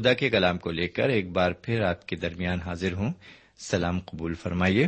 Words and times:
خدا 0.00 0.12
کے 0.12 0.30
کلام 0.30 0.58
کو 0.58 0.70
لے 0.70 0.88
کر 0.88 1.08
ایک 1.08 1.30
بار 1.30 1.52
پھر 1.52 1.80
آپ 1.80 2.06
کے 2.06 2.16
درمیان 2.16 2.60
حاضر 2.60 2.92
ہوں۔ 2.92 3.12
سلام 3.58 4.00
قبول 4.00 4.34
فرمائیے۔ 4.34 4.86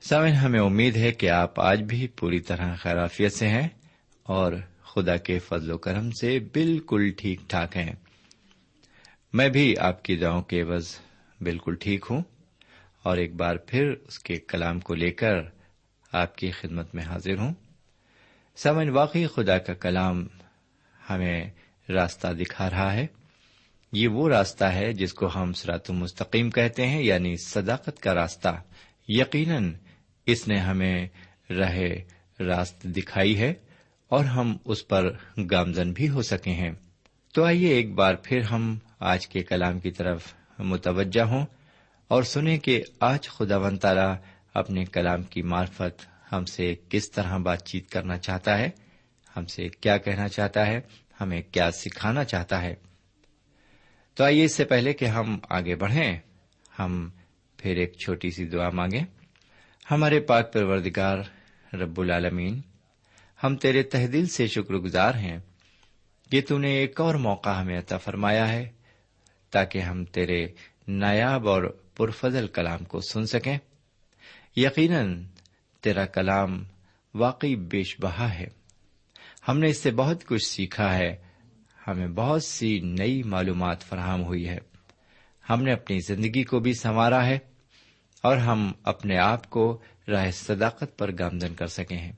سامن 0.00 0.32
ہمیں 0.32 0.60
امید 0.60 0.96
ہے 0.96 1.12
کہ 1.12 1.30
آپ 1.30 1.60
آج 1.60 1.82
بھی 1.82 2.06
پوری 2.06 2.40
طرح 2.40 2.74
خیرافیت 2.74 3.32
سے 3.32 3.48
ہیں 3.48 3.68
اور 4.22 4.52
خدا 4.82 5.16
کے 5.16 5.38
فضل 5.38 5.70
و 5.70 5.78
کرم 5.78 6.10
سے 6.10 6.38
بالکل 6.38 7.10
ٹھیک 7.16 7.40
ٹھاک 7.48 7.76
ہیں۔ 7.76 7.92
میں 9.32 9.48
بھی 9.48 9.78
آپ 9.78 10.04
کی 10.04 10.16
دعاؤں 10.16 10.42
کے 10.42 10.62
عوض 10.62 10.98
بالکل 11.40 11.74
ٹھیک 11.74 12.06
ہوں 12.10 12.22
اور 13.02 13.16
ایک 13.16 13.34
بار 13.34 13.56
پھر 13.56 13.92
اس 14.08 14.18
کے 14.18 14.36
کلام 14.36 14.80
کو 14.80 14.94
لے 14.94 15.10
کر 15.10 15.34
آپ 16.12 16.36
کی 16.36 16.50
خدمت 16.50 16.94
میں 16.94 17.04
حاضر 17.04 17.38
ہوں۔ 17.38 17.54
سمن 18.56 18.88
واقعی 18.88 19.26
خدا 19.26 19.58
کا 19.58 19.74
کلام 19.74 20.26
ہمیں 21.10 21.50
راستہ 21.88 22.28
دکھا 22.28 22.70
رہا 22.70 22.92
ہے۔ 22.92 23.06
یہ 23.92 24.08
وہ 24.08 24.28
راستہ 24.28 24.64
ہے 24.64 24.92
جس 24.92 25.14
کو 25.14 25.28
ہم 25.34 25.52
سرات 25.52 25.90
مستقیم 25.90 26.50
کہتے 26.50 26.86
ہیں 26.86 27.02
یعنی 27.02 27.36
صداقت 27.36 28.00
کا 28.00 28.14
راستہ۔ 28.14 28.48
یقیناً 29.08 29.72
اس 30.26 30.48
نے 30.48 30.56
ہمیں 30.58 31.08
راہ 31.50 31.78
راست 32.40 32.82
دکھائی 32.82 33.38
ہے 33.38 33.54
اور 34.08 34.24
ہم 34.24 34.56
اس 34.64 34.88
پر 34.88 35.16
گامزن 35.50 35.92
بھی 35.92 36.08
ہو 36.08 36.22
سکے 36.22 36.50
ہیں۔ 36.50 36.70
تو 37.34 37.44
آئیے 37.44 37.68
ایک 37.68 37.94
بار 37.94 38.14
پھر 38.14 38.40
ہم 38.40 38.78
آج 38.98 39.26
کے 39.26 39.42
کلام 39.42 39.78
کی 39.78 39.90
طرف 39.90 40.34
متوجہ 40.58 41.22
ہوں 41.22 41.46
اور 42.08 42.22
سنیں 42.22 42.58
کہ 42.58 42.82
آج 43.00 43.28
خدا 43.28 43.56
ون 43.56 43.78
تعالی 43.78 44.16
اپنے 44.54 44.84
کلام 44.84 45.22
کی 45.22 45.42
معرفت 45.42 46.06
ہم 46.32 46.44
سے 46.44 46.74
کس 46.88 47.10
طرح 47.10 47.36
بات 47.36 47.66
چیت 47.66 47.90
کرنا 47.90 48.18
چاہتا 48.18 48.58
ہے، 48.58 48.70
ہم 49.36 49.46
سے 49.46 49.68
کیا 49.68 49.96
کہنا 49.96 50.28
چاہتا 50.28 50.66
ہے، 50.66 50.80
ہمیں 51.20 51.42
کیا 51.52 51.70
سکھانا 51.70 52.24
چاہتا 52.24 52.62
ہے۔ 52.62 52.74
تو 54.18 54.24
آئیے 54.24 54.44
اس 54.44 54.54
سے 54.54 54.64
پہلے 54.64 54.92
کہ 54.92 55.04
ہم 55.04 55.38
آگے 55.50 55.76
بڑھیں۔ 55.76 56.20
ہم 56.78 57.10
پھر 57.56 57.76
ایک 57.76 57.92
چھوٹی 57.92 58.30
سی 58.30 58.44
دعا 58.44 58.70
مانگیں۔ 58.70 59.04
ہمارے 59.90 60.20
پاک 60.20 60.52
پروردگار 60.52 61.18
رب 61.74 62.00
العالمین، 62.00 62.60
ہم 63.44 63.56
تیرے 63.56 63.82
تہ 63.82 64.26
سے 64.30 64.46
شکر 64.46 64.74
گزار 64.74 65.14
ہیں۔ 65.14 65.38
کہ 66.30 66.40
تو 66.48 66.58
نے 66.58 66.70
ایک 66.70 67.00
اور 67.00 67.14
موقع 67.14 67.50
ہمیں 67.50 67.78
عطا 67.78 67.96
فرمایا 67.96 68.52
ہے 68.52 68.68
تاکہ 69.50 69.78
ہم 69.78 70.04
تیرے 70.04 70.46
نایاب 70.88 71.48
اور 71.48 71.62
پرفضل 71.96 72.46
کلام 72.46 72.84
کو 72.84 73.00
سن 73.00 73.26
سکیں۔ 73.26 73.58
یقیناً 74.56 75.24
تیرا 75.80 76.06
کلام 76.06 76.64
واقعی 77.14 77.56
بیش 77.56 77.96
بہا 78.00 78.34
ہے۔ 78.34 78.46
ہم 79.48 79.58
نے 79.58 79.68
اس 79.68 79.78
سے 79.78 79.90
بہت 79.90 80.24
کچھ 80.26 80.46
سیکھا 80.46 80.98
ہے۔ 80.98 81.27
ہمیں 81.88 82.08
بہت 82.08 82.44
سی 82.44 82.80
نئی 82.80 83.22
معلومات 83.22 83.82
فراہم 83.82 84.24
ہوئی 84.24 84.48
ہے۔ 84.48 84.58
ہم 85.50 85.62
نے 85.62 85.72
اپنی 85.72 85.98
زندگی 86.00 86.44
کو 86.44 86.60
بھی 86.60 86.74
سنوارا 86.74 87.26
ہے 87.26 87.38
اور 88.22 88.36
ہم 88.36 88.72
اپنے 88.82 89.18
آپ 89.18 89.50
کو 89.50 89.82
راہ 90.08 90.30
صداقت 90.30 90.98
پر 90.98 91.10
گامزن 91.18 91.54
کر 91.54 91.66
سکے 91.66 91.96
ہیں۔ 91.96 92.12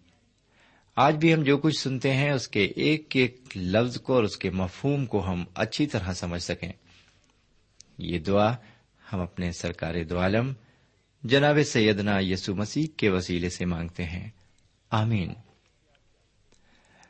آج 0.96 1.17
بھی 1.17 1.34
ہم 1.34 1.43
جو 1.43 1.58
کچھ 1.58 1.78
سنتے 1.78 2.14
ہیں، 2.14 2.31
اس 2.31 2.49
کے 2.49 2.64
ایک 2.64 3.17
ایک 3.17 3.44
لفظ 3.56 4.00
کو 4.00 4.14
اور 4.14 4.25
اس 4.25 4.37
کے 4.37 4.50
مفہوم 4.50 5.06
کو 5.06 5.26
ہم 5.26 5.44
اچھی 5.55 5.87
طرح 5.87 6.12
سمجھ 6.12 6.43
سکیں۔ 6.43 6.73
یہ 7.99 8.19
دعا 8.19 8.55
ہم 9.12 9.20
اپنے 9.20 9.52
سرکار 9.52 9.94
دو 10.05 10.19
عالم، 10.19 10.52
جناب 11.23 11.58
سیدنا 11.66 12.19
یسو 12.20 12.55
مسیح 12.55 12.87
کے 12.96 13.08
وسیلے 13.08 13.50
سے 13.50 13.64
مانگتے 13.64 14.05
ہیں۔ 14.05 14.31
آمین۔ 14.90 15.32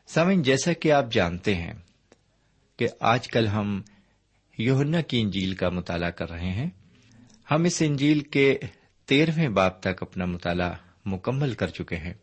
سمن 0.07 0.43
جیسا 0.43 0.73
کہ 0.73 0.93
آپ 0.93 1.05
جانتے 1.11 1.55
ہیں 1.55 1.73
کہ 2.81 2.89
آج 3.01 3.29
کل 3.29 3.47
ہم 3.47 3.83
یوہنا 4.59 5.01
کی 5.01 5.21
انجیل 5.21 5.55
کا 5.55 5.69
مطالعہ 5.69 6.11
کر 6.11 6.31
رہے 6.31 6.51
ہیں۔ 6.51 6.71
ہم 7.51 7.65
اس 7.65 7.83
انجیل 7.87 8.21
کے 8.21 8.59
تیرہویں 9.07 9.49
باپ 9.49 9.81
تک 9.81 10.03
اپنا 10.03 10.25
مطالعہ 10.25 10.73
مکمل 11.05 11.55
کر 11.55 11.67
چکے 11.67 11.97
ہیں۔ 11.97 12.15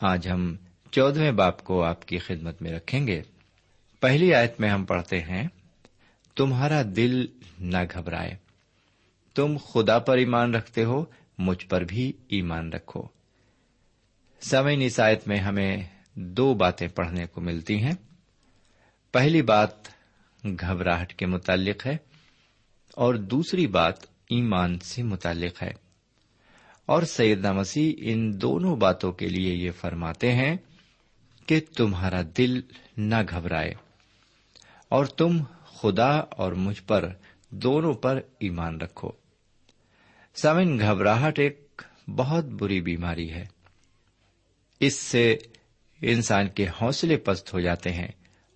آج 0.00 0.28
ہم 0.28 0.56
چودہویں 0.90 1.32
باپ 1.32 1.64
کو 1.64 1.82
آپ 1.82 2.06
کی 2.06 2.18
خدمت 2.18 2.62
میں 2.62 2.72
رکھیں 2.72 3.06
گے۔ 3.06 3.22
پہلی 4.00 4.34
آیت 4.34 4.60
میں 4.60 4.68
ہم 4.68 4.84
پڑھتے 4.84 5.20
ہیں، 5.20 5.48
تمہارا 6.36 6.82
دل 6.96 7.26
نہ 7.60 7.78
گھبرائے۔ 7.94 8.36
تم 9.34 9.56
خدا 9.56 9.98
پر 9.98 10.16
ایمان 10.16 10.54
رکھتے 10.54 10.84
ہو، 10.84 11.04
مجھ 11.38 11.66
پر 11.66 11.80
بھی 11.80 12.12
ایمان 12.28 12.72
رکھو۔ 12.72 13.02
سمعن 14.40 14.78
اس 14.80 15.00
آیت 15.00 15.28
میں 15.28 15.38
ہمیں 15.38 15.76
دو 16.14 16.54
باتیں 16.54 16.88
پڑھنے 16.88 17.26
کو 17.26 17.40
ملتی 17.40 17.82
ہیں۔ 17.82 17.94
پہلی 19.12 19.42
بات 19.42 19.97
گھبراہٹ 20.44 21.14
کے 21.14 21.26
متعلق 21.26 21.86
ہے 21.86 21.96
اور 22.94 23.14
دوسری 23.14 23.66
بات 23.66 24.02
ایمان 24.02 24.78
سے 24.78 25.02
متعلق 25.02 25.62
ہے۔ 25.62 25.70
اور 26.86 27.02
سیدنا 27.02 27.52
مسیح 27.52 27.92
ان 27.98 28.40
دونوں 28.40 28.76
باتوں 28.76 29.12
کے 29.12 29.28
لیے 29.28 29.54
یہ 29.54 29.70
فرماتے 29.70 30.32
ہیں 30.32 30.56
کہ 31.46 31.60
تمہارا 31.76 32.22
دل 32.38 32.60
نہ 32.96 33.14
گھبرائے 33.30 33.74
اور 34.88 35.04
تم 35.04 35.42
خدا 35.64 36.16
اور 36.16 36.52
مجھ 36.52 36.82
پر 36.82 37.08
دونوں 37.50 37.94
پر 37.94 38.20
ایمان 38.38 38.80
رکھو۔ 38.80 39.10
سمن 40.42 40.78
گھبراہٹ 40.78 41.38
ایک 41.38 41.82
بہت 42.08 42.44
بری 42.44 42.80
بیماری 42.80 43.30
ہے۔ 43.30 43.46
اس 44.80 44.94
سے 44.94 45.36
انسان 46.00 46.48
کے 46.48 46.66
حوصلے 46.82 47.16
پست 47.16 47.54
ہو 47.54 47.60
جاتے 47.60 47.92
ہیں۔ 47.92 48.08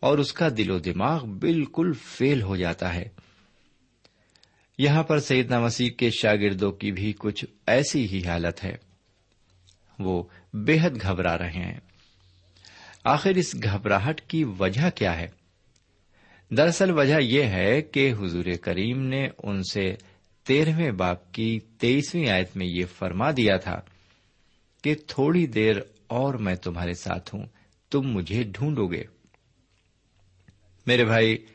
اور 0.03 0.19
اس 0.19 0.33
کا 0.33 0.49
دل 0.57 0.71
و 0.71 0.79
دماغ 0.79 1.25
بالکل 1.25 1.93
فیل 2.05 2.43
ہو 2.43 2.57
جاتا 2.57 2.95
ہے۔ 2.95 3.05
یہاں 4.79 5.03
پر 5.03 5.21
سیدنا 5.21 5.61
مسیح 5.61 5.91
کے 5.91 6.11
شاگردوں 6.11 6.73
کی 6.73 6.93
بھی 6.93 7.13
کچھ 7.19 7.45
ایسی 7.67 8.07
ہی 8.07 8.29
حالت 8.29 8.65
ہے۔ 8.65 8.77
وہ 9.99 10.23
بے 10.55 10.79
حد 10.83 10.91
گھبرا 11.03 11.39
رہے 11.39 11.51
ہیں۔ 11.51 11.81
آخر 13.05 13.31
اس 13.31 13.55
گھبراہٹ 13.63 14.21
کی 14.21 14.45
وجہ 14.45 14.91
کیا 14.95 15.21
ہے؟ 15.21 15.27
دراصل 16.51 16.91
وجہ 16.91 17.21
یہ 17.21 17.43
ہے 17.43 17.83
کہ 17.83 18.13
حضور 18.13 18.45
کریم 18.63 19.01
نے 19.03 19.29
ان 19.43 19.63
سے 19.63 19.95
تیرہویں 20.47 20.91
باپ 20.91 21.33
کی 21.33 21.61
تیئیسویں 21.79 22.29
آیت 22.29 22.57
میں 22.57 22.67
یہ 22.67 22.85
فرما 22.99 23.31
دیا 23.31 23.57
تھا 23.57 23.81
کہ 24.83 24.95
تھوڑی 25.07 25.47
دیر 25.47 25.77
اور 26.07 26.35
میں 26.35 26.55
تمہارے 26.55 26.95
ساتھ 26.95 27.35
ہوں، 27.35 27.47
تم 27.91 28.01
مجھے 28.01 28.43
ڈھونڈو 28.43 28.87
گے۔ 28.87 29.05
میرے 30.87 31.05
بھائی، 31.05 31.47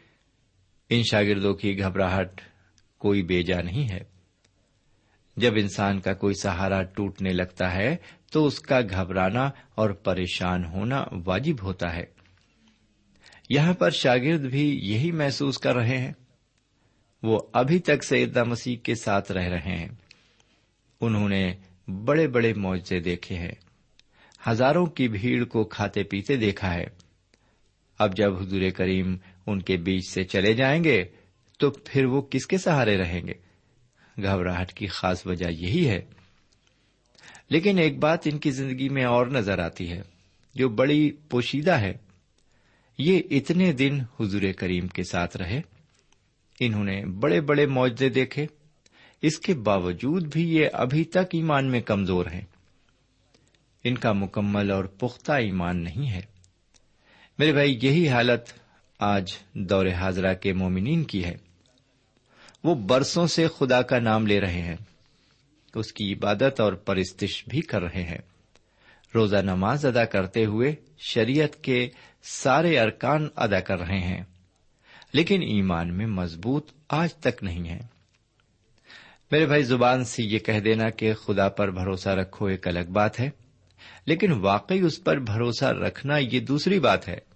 ان 0.90 1.02
شاگردوں 1.12 1.54
کی 1.54 1.80
گھبراہٹ 1.80 2.42
کوئی 2.98 3.24
بیجا 3.24 3.62
نہیں 3.62 3.90
ہے۔ 3.90 4.00
جب 5.38 5.54
انسان 5.56 6.00
کا 6.00 6.14
کوئی 6.14 6.34
سہارا 6.34 6.84
ٹوٹنے 6.84 7.30
لگتا 7.30 7.76
ہے، 7.76 7.96
تو 8.32 8.46
اس 8.46 8.60
کا 8.60 8.80
گھبرانا 8.82 9.50
اور 9.76 9.90
پریشان 9.90 10.66
ہونا 10.66 11.06
واجب 11.26 11.64
ہوتا 11.64 11.96
ہے۔ 11.96 12.06
یہاں 13.50 13.74
پر 13.74 13.90
شاگرد 13.90 14.40
بھی 14.40 14.80
یہی 14.84 15.12
محسوس 15.12 15.58
کر 15.58 15.76
رہے 15.76 15.98
ہیں۔ 15.98 16.14
وہ 17.24 17.40
ابھی 17.54 17.80
تک 17.80 18.04
سیدہ 18.04 18.44
مسیح 18.44 18.76
کے 18.78 18.96
ساتھ 18.96 19.32
رہ 19.32 19.44
رہے 19.44 19.76
ہیں۔ 19.78 19.88
انہوں 21.02 21.30
نے 21.30 21.56
بڑے 21.88 22.28
بڑے 22.28 22.54
معاوضے 22.54 23.00
دیکھے 23.00 23.36
ہیں۔ 23.36 23.52
ہزاروں 24.50 24.86
کی 24.86 25.08
بھیڑ 25.08 25.44
کو 25.44 25.64
کھاتے 25.64 26.04
پیتے 26.04 26.36
دیکھا 26.36 26.74
ہے۔ 26.74 27.07
اب 27.98 28.18
جب 28.18 28.42
حضور 28.42 28.62
کریم 28.76 29.18
ان 29.48 29.62
کے 29.62 29.78
بیچ 29.78 30.10
سے 30.10 30.24
چلے 30.24 30.54
جائیں 30.54 30.84
گے 30.84 31.04
تو 31.60 31.70
پھر 31.70 32.06
وہ 32.06 32.22
کس 32.22 32.48
کے 32.48 32.58
سہارے 32.58 32.98
رہیں 32.98 33.22
گے؟ 33.28 33.34
گھبراہٹ 34.22 34.74
کی 34.74 34.88
خاص 34.88 35.28
وجہ 35.28 35.50
یہی 35.50 35.90
ہے۔ 35.90 36.02
لیکن 37.50 37.78
ایک 37.78 38.00
بات 38.00 38.20
ان 38.26 38.38
کی 38.38 38.52
زندگی 38.52 38.90
میں 38.90 39.04
اور 39.04 39.28
نظر 39.28 39.60
آتی 39.60 39.92
ہے، 39.92 40.02
جو 40.56 40.70
بڑی 40.70 41.12
پوشیدہ 41.30 41.72
ہے۔ 41.72 41.94
یہ 42.98 43.22
اتنے 43.32 43.74
دن 43.74 44.00
حضور 44.20 44.42
کریم 44.58 44.88
کے 44.88 45.04
ساتھ 45.04 45.38
رہے۔ 45.38 45.62
انہوں 46.60 46.84
نے 46.84 47.06
بڑے 47.06 47.42
بڑے 47.42 47.66
معاوضے 47.66 48.10
دیکھے۔ 48.10 48.46
اس 49.22 49.40
کے 49.40 49.54
باوجود 49.54 50.34
بھی 50.34 50.56
یہ 50.56 50.68
ابھی 50.74 51.04
تک 51.04 51.28
ایمان 51.32 51.72
میں 51.72 51.82
کمزور 51.82 52.26
ہیں۔ 52.26 52.42
ان 53.84 53.96
کا 53.96 54.14
مکمل 54.14 54.72
اور 54.72 54.84
پختہ 54.84 55.32
ایمان 55.32 55.84
نہیں 55.84 56.12
ہے۔ 56.12 56.37
میرے 57.40 57.52
بھائی، 57.52 57.80
یہی 57.82 58.10
حالت 58.10 58.42
آج 59.00 59.34
دور 59.54 59.86
حاضرہ 59.86 60.34
کے 60.34 60.54
مومنین 60.54 61.04
کی 61.04 61.26
ہے۔ 61.26 61.38
وہ 62.64 62.76
برسوں 62.76 63.28
سے 63.28 63.48
خدا 63.58 63.82
کا 63.82 64.00
نام 64.00 64.28
لے 64.28 64.40
رہے 64.40 64.62
ہیں۔ 64.62 64.76
اس 65.76 65.94
کی 65.94 66.14
عبادت 66.14 66.60
اور 66.60 66.74
پرستش 66.74 67.44
بھی 67.48 67.62
کر 67.62 67.82
رہے 67.82 68.04
ہیں۔ 68.04 68.18
روزہ 69.16 69.38
نماز 69.38 69.86
ادا 69.86 70.06
کرتے 70.06 70.46
ہوئے 70.46 70.76
شریعت 70.98 71.64
کے 71.64 71.90
سارے 72.24 72.80
ارکان 72.80 73.28
ادا 73.36 73.60
کر 73.60 73.80
رہے 73.80 74.00
ہیں۔ 74.00 74.24
لیکن 75.14 75.42
ایمان 75.42 75.94
میں 75.94 76.06
مضبوط 76.06 76.72
آج 76.90 77.16
تک 77.16 77.44
نہیں 77.44 77.70
ہے۔ 77.70 77.80
میرے 79.32 79.46
بھائی، 79.46 79.64
زبان 79.64 80.06
سے 80.06 80.24
یہ 80.24 80.40
کہہ 80.40 80.60
دینا 80.60 80.90
کہ 80.90 81.14
خدا 81.14 81.50
پر 81.50 81.72
بھروسہ 81.72 82.10
رکھو 82.10 82.46
ایک 82.46 82.68
الگ 82.68 82.90
بات 82.90 83.20
ہے، 83.20 83.30
لیکن 84.06 84.32
واقعی 84.32 84.80
اس 84.80 85.04
پر 85.04 85.18
بھروسہ 85.18 85.66
رکھنا 85.66 86.18
یہ 86.18 86.40
دوسری 86.40 86.80
بات 86.80 87.08
ہے۔ 87.08 87.27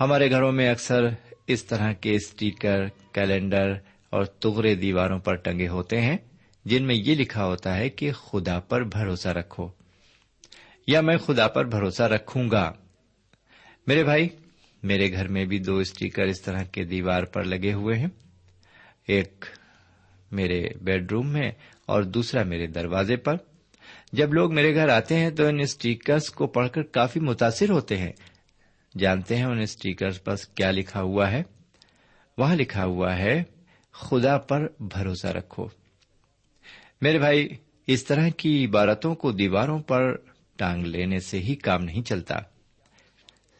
ہمارے 0.00 0.30
گھروں 0.30 0.52
میں 0.52 0.68
اکثر 0.68 1.04
اس 1.46 1.64
طرح 1.64 1.92
کے 1.92 2.14
اسٹیکر، 2.14 2.86
کیلنڈر 3.12 3.72
اور 4.10 4.24
تغرے 4.24 4.74
دیواروں 4.74 5.18
پر 5.18 5.34
ٹنگے 5.34 5.68
ہوتے 5.68 6.00
ہیں، 6.00 6.16
جن 6.64 6.84
میں 6.84 6.94
یہ 6.94 7.14
لکھا 7.14 7.44
ہوتا 7.44 7.76
ہے 7.76 7.88
کہ 7.88 8.12
خدا 8.12 8.60
پر 8.60 8.82
بھروسہ 8.82 9.28
رکھو۔ 9.28 9.68
یا 10.86 11.00
میں 11.00 11.16
خدا 11.16 11.48
پر 11.48 11.64
بھروسہ 11.64 12.02
رکھوں 12.02 12.50
گا۔ 12.50 12.72
میرے 13.86 14.04
بھائی، 14.04 14.28
میرے 14.82 15.12
گھر 15.12 15.28
میں 15.28 15.44
بھی 15.44 15.58
دو 15.58 15.78
اسٹیکر 15.78 16.22
اس 16.22 16.42
طرح 16.42 16.62
کے 16.62 16.84
دیوار 16.84 17.22
پر 17.22 17.44
لگے 17.44 17.72
ہوئے 17.72 17.98
ہیں۔ 17.98 18.08
ایک 19.08 19.44
میرے 20.32 20.68
بیڈ 20.82 21.12
روم 21.12 21.28
میں 21.28 21.52
اور 21.86 22.02
دوسرا 22.02 22.42
میرے 22.42 22.66
دروازے 22.66 23.16
پر۔ 23.16 23.34
جب 24.12 24.34
لوگ 24.34 24.54
میرے 24.54 24.74
گھر 24.74 24.88
آتے 24.88 25.16
ہیں 25.16 25.30
تو 25.30 25.46
ان 25.46 25.60
اسٹیکرس 25.60 26.30
کو 26.30 26.46
پڑھ 26.46 26.68
کر 26.70 26.82
کافی 26.82 27.20
متاثر 27.20 27.70
ہوتے 27.70 27.96
ہیں۔ 27.96 28.12
جانتے 28.98 29.36
ہیں 29.36 29.44
ان 29.44 29.58
اسٹیکرس 29.58 30.24
پر 30.24 30.34
کیا 30.54 30.70
لکھا 30.70 31.02
ہوا 31.02 31.30
ہے؟ 31.30 31.42
وہاں 32.38 32.56
لکھا 32.56 32.84
ہوا 32.84 33.18
ہے، 33.18 33.42
خدا 33.92 34.38
پر 34.38 34.68
بھروسہ 34.80 35.26
رکھو۔ 35.26 35.66
میرے 37.00 37.18
بھائی، 37.18 37.48
اس 37.86 38.04
طرح 38.04 38.28
کی 38.28 38.66
عبارتوں 38.66 39.14
کو 39.14 39.32
دیواروں 39.32 39.78
پر 39.78 40.16
ٹانگ 40.56 40.86
لینے 40.86 41.18
سے 41.18 41.38
ہی 41.38 41.54
کام 41.54 41.84
نہیں 41.84 42.02
چلتا۔ 42.02 42.34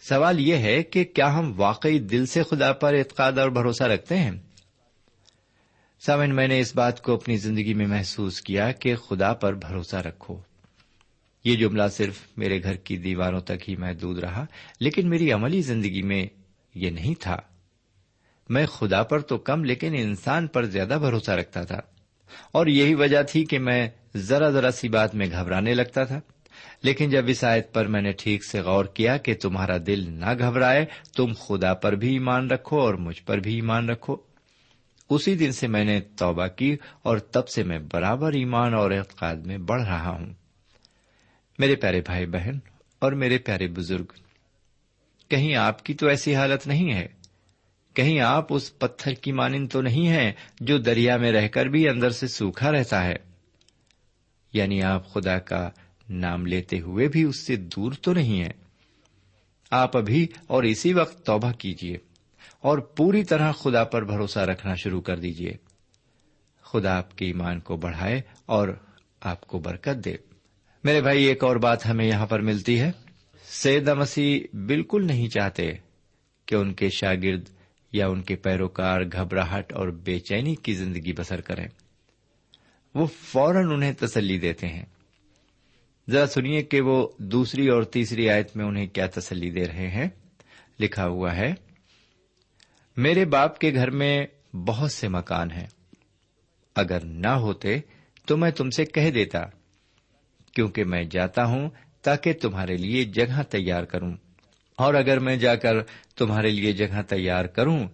سوال 0.09 0.41
یہ 0.41 0.57
ہے 0.57 0.83
کہ 0.83 1.05
کیا 1.05 1.39
ہم 1.39 1.53
واقعی 1.57 1.99
دل 1.99 2.27
سے 2.27 2.43
خدا 2.43 2.73
پر 2.73 2.95
اعتقاد 2.95 3.33
اور 3.33 3.51
بھروسہ 3.51 3.85
رکھتے 3.85 4.19
ہیں؟ 4.19 4.31
سامن 6.07 6.35
میں 6.35 6.49
نے 6.49 6.61
اس 6.61 6.77
بات 6.77 7.03
کو 7.03 7.15
اپنی 7.15 7.37
زندگی 7.37 7.75
میں 7.75 7.87
محسوس 7.87 8.41
کیا 8.41 8.73
کہ 8.73 8.97
خدا 8.97 9.35
پر 9.35 9.55
بھروسہ 9.55 9.97
رکھو۔ 9.97 10.37
یہ 11.45 11.57
جملہ 11.57 11.89
صرف 11.93 12.19
میرے 12.37 12.63
گھر 12.63 12.75
کی 12.75 12.97
دیواروں 12.97 13.41
تک 13.41 13.71
ہی 13.71 13.77
محدود 13.77 14.19
رہا، 14.19 14.47
لیکن 14.81 15.11
میری 15.11 15.33
عملی 15.33 15.63
زندگی 15.63 16.03
میں 16.03 16.27
یہ 16.75 16.91
نہیں 16.91 17.15
تھا۔ 17.21 17.37
میں 18.49 18.67
خدا 18.67 19.03
پر 19.03 19.21
تو 19.21 19.39
کم، 19.39 19.65
لیکن 19.65 19.95
انسان 19.95 20.47
پر 20.47 20.65
زیادہ 20.65 20.99
بھروسہ 21.01 21.31
رکھتا 21.31 21.63
تھا۔ 21.63 21.81
اور 22.53 22.67
یہی 22.67 22.95
وجہ 22.95 23.23
تھی 23.23 23.45
کہ 23.45 23.59
میں 23.59 23.89
ذرا 24.17 24.51
ذرا 24.51 24.71
سی 24.71 24.89
بات 24.89 25.15
میں 25.15 25.27
گھبرانے 25.27 25.75
لگتا 25.75 26.05
تھا۔ 26.05 26.21
لیکن 26.83 27.11
جب 27.11 27.25
اس 27.29 27.45
آیت 27.45 27.73
پر 27.73 27.87
میں 27.87 28.03
نے 28.03 28.13
ٹھیک 28.13 28.45
سے 28.45 28.61
غور 28.61 28.85
کیا 28.85 29.17
کہ 29.17 29.35
تمہارا 29.35 29.77
دل 29.87 30.05
نہ 30.09 30.33
گھبرائے، 30.39 30.85
تم 31.17 31.33
خدا 31.39 31.75
پر 31.75 31.93
بھی 31.93 32.13
ایمان 32.13 32.51
رکھو 32.51 32.81
اور 32.81 32.95
مجھ 32.95 33.23
پر 33.23 33.39
بھی 33.39 33.55
ایمان 33.55 33.89
رکھو۔ 33.89 34.17
اسی 35.11 35.35
دن 35.35 35.53
سے 35.53 35.67
میں 35.67 35.85
نے 35.85 36.01
توبہ 36.01 36.47
کی 36.47 36.77
اور 37.03 37.19
تب 37.19 37.49
سے 37.49 37.63
میں 37.63 37.79
برابر 37.93 38.33
ایمان 38.33 38.75
اور 38.75 38.91
اعتقاد 38.91 39.37
میں 39.37 39.59
بڑھ 39.59 39.83
رہا 39.83 40.09
ہوں۔ 40.09 40.44
میرے 41.59 41.77
پیارے 41.77 42.01
بھائی 42.01 42.27
بہن 42.27 42.59
اور 42.99 43.13
میرے 43.13 43.39
پیارے 43.39 43.67
بزرگ، 43.69 44.05
کہیں 45.29 45.55
آپ 45.55 45.85
کی 45.85 45.95
تو 45.95 46.09
ایسی 46.09 46.35
حالت 46.35 46.67
نہیں 46.67 46.93
ہے؟ 46.93 47.09
کہیں 47.95 48.21
آپ 48.21 48.47
اس 48.51 48.79
پتھر 48.79 49.13
کی 49.13 49.33
مانند 49.33 49.69
تو 49.73 49.83
نہیں 49.83 50.09
ہیں 50.09 50.33
جو 50.61 50.79
دریا 50.79 51.17
میں 51.17 51.33
رہ 51.33 51.49
کر 51.49 51.67
بھی 51.67 51.89
اندر 51.89 52.11
سے 52.11 52.29
سوکھا 52.29 52.73
رہتا 52.73 53.05
ہے؟ 53.05 53.17
یعنی 54.53 54.83
آپ 54.83 55.13
خدا 55.13 55.39
کا 55.39 55.71
نام 56.09 56.47
لیتے 56.47 56.81
ہوئے 56.81 57.09
بھی 57.09 57.23
اس 57.23 57.47
سے 57.47 57.57
دور 57.57 57.93
تو 57.93 58.13
نہیں 58.13 58.41
ہیں؟ 58.41 58.53
آپ 59.71 59.97
ابھی 59.97 60.27
اور 60.47 60.63
اسی 60.63 60.93
وقت 60.93 61.27
توبہ 61.27 61.53
کیجیے 61.53 61.97
اور 62.61 62.79
پوری 62.79 63.25
طرح 63.25 63.53
خدا 63.53 63.85
پر 63.85 64.05
بھروسہ 64.05 64.39
رکھنا 64.39 64.75
شروع 64.75 65.01
کر 65.01 65.19
دیجیے 65.19 65.53
خدا 66.63 66.99
آپ 66.99 67.19
کے 67.19 67.27
ایمان 67.27 67.61
کو 67.61 67.77
بڑھائے 67.77 68.21
اور 68.47 68.69
آپ 69.21 69.41
کو 69.41 69.59
برکت 69.59 70.05
دے۔ 70.05 70.17
میرے 70.85 71.01
بھائی، 71.01 71.25
ایک 71.25 71.45
اور 71.45 71.57
بات 71.57 71.87
ہمیں 71.87 72.05
یہاں 72.05 72.27
پر 72.27 72.41
ملتی 72.41 72.81
ہے۔ 72.81 72.91
سید 73.45 73.89
مسیح 73.89 74.57
بالکل 74.57 75.07
نہیں 75.07 75.29
چاہتے 75.29 75.73
کہ 76.47 76.55
ان 76.55 76.75
کے 76.75 76.89
شاگرد 76.89 77.49
یا 77.93 78.09
ان 78.09 78.23
کے 78.23 78.37
پیروکار 78.37 79.01
گھبراہٹ 79.13 79.73
اور 79.73 79.89
بے 79.89 80.19
چینی 80.19 80.55
کی 80.55 80.75
زندگی 80.75 81.13
بسر 81.13 81.41
کریں۔ 81.41 81.69
وہ 82.95 83.07
فوراً 83.07 83.73
انہیں 83.73 83.93
تسلی 83.93 84.39
دیتے 84.39 84.67
ہیں۔ 84.67 84.85
ذرا 86.11 86.27
سنیے 86.27 86.63
کہ 86.63 86.81
وہ 86.81 87.09
دوسری 87.19 87.69
اور 87.69 87.83
تیسری 87.83 88.31
آیت 88.31 88.57
میں 88.57 88.65
انہیں 88.65 88.87
کیا 88.87 89.07
تسلی 89.07 89.51
دے 89.51 89.67
رہے 89.67 89.89
ہیں۔ 89.89 90.09
لکھا 90.81 91.07
ہوا 91.07 91.37
ہے، 91.37 91.55
میرے 92.97 93.25
باپ 93.25 93.59
کے 93.59 93.75
گھر 93.75 93.91
میں 93.91 94.27
بہت 94.57 94.93
سے 94.93 95.09
مکان 95.09 95.51
ہیں۔ 95.51 95.67
اگر 96.77 97.05
نہ 97.05 97.29
ہوتے 97.29 97.81
تو 98.27 98.37
میں 98.37 98.51
تم 98.51 98.71
سے 98.71 98.85
کہہ 98.85 99.11
دیتا۔ 99.11 99.41
کیونکہ 100.55 100.85
میں 100.85 101.05
جاتا 101.05 101.45
ہوں 101.45 101.71
تاکہ 102.03 102.33
تمہارے 102.33 102.77
لیے 102.77 103.05
جگہ 103.05 103.43
تیار 103.43 103.85
کروں۔ 103.85 104.13
اور 104.77 104.95
اگر 104.95 105.19
میں 105.19 105.37
جا 105.37 105.55
کر 105.55 105.83
تمہارے 106.17 106.51
لیے 106.51 106.73
جگہ 106.73 107.03
تیار 107.09 107.45
کروں، 107.45 107.89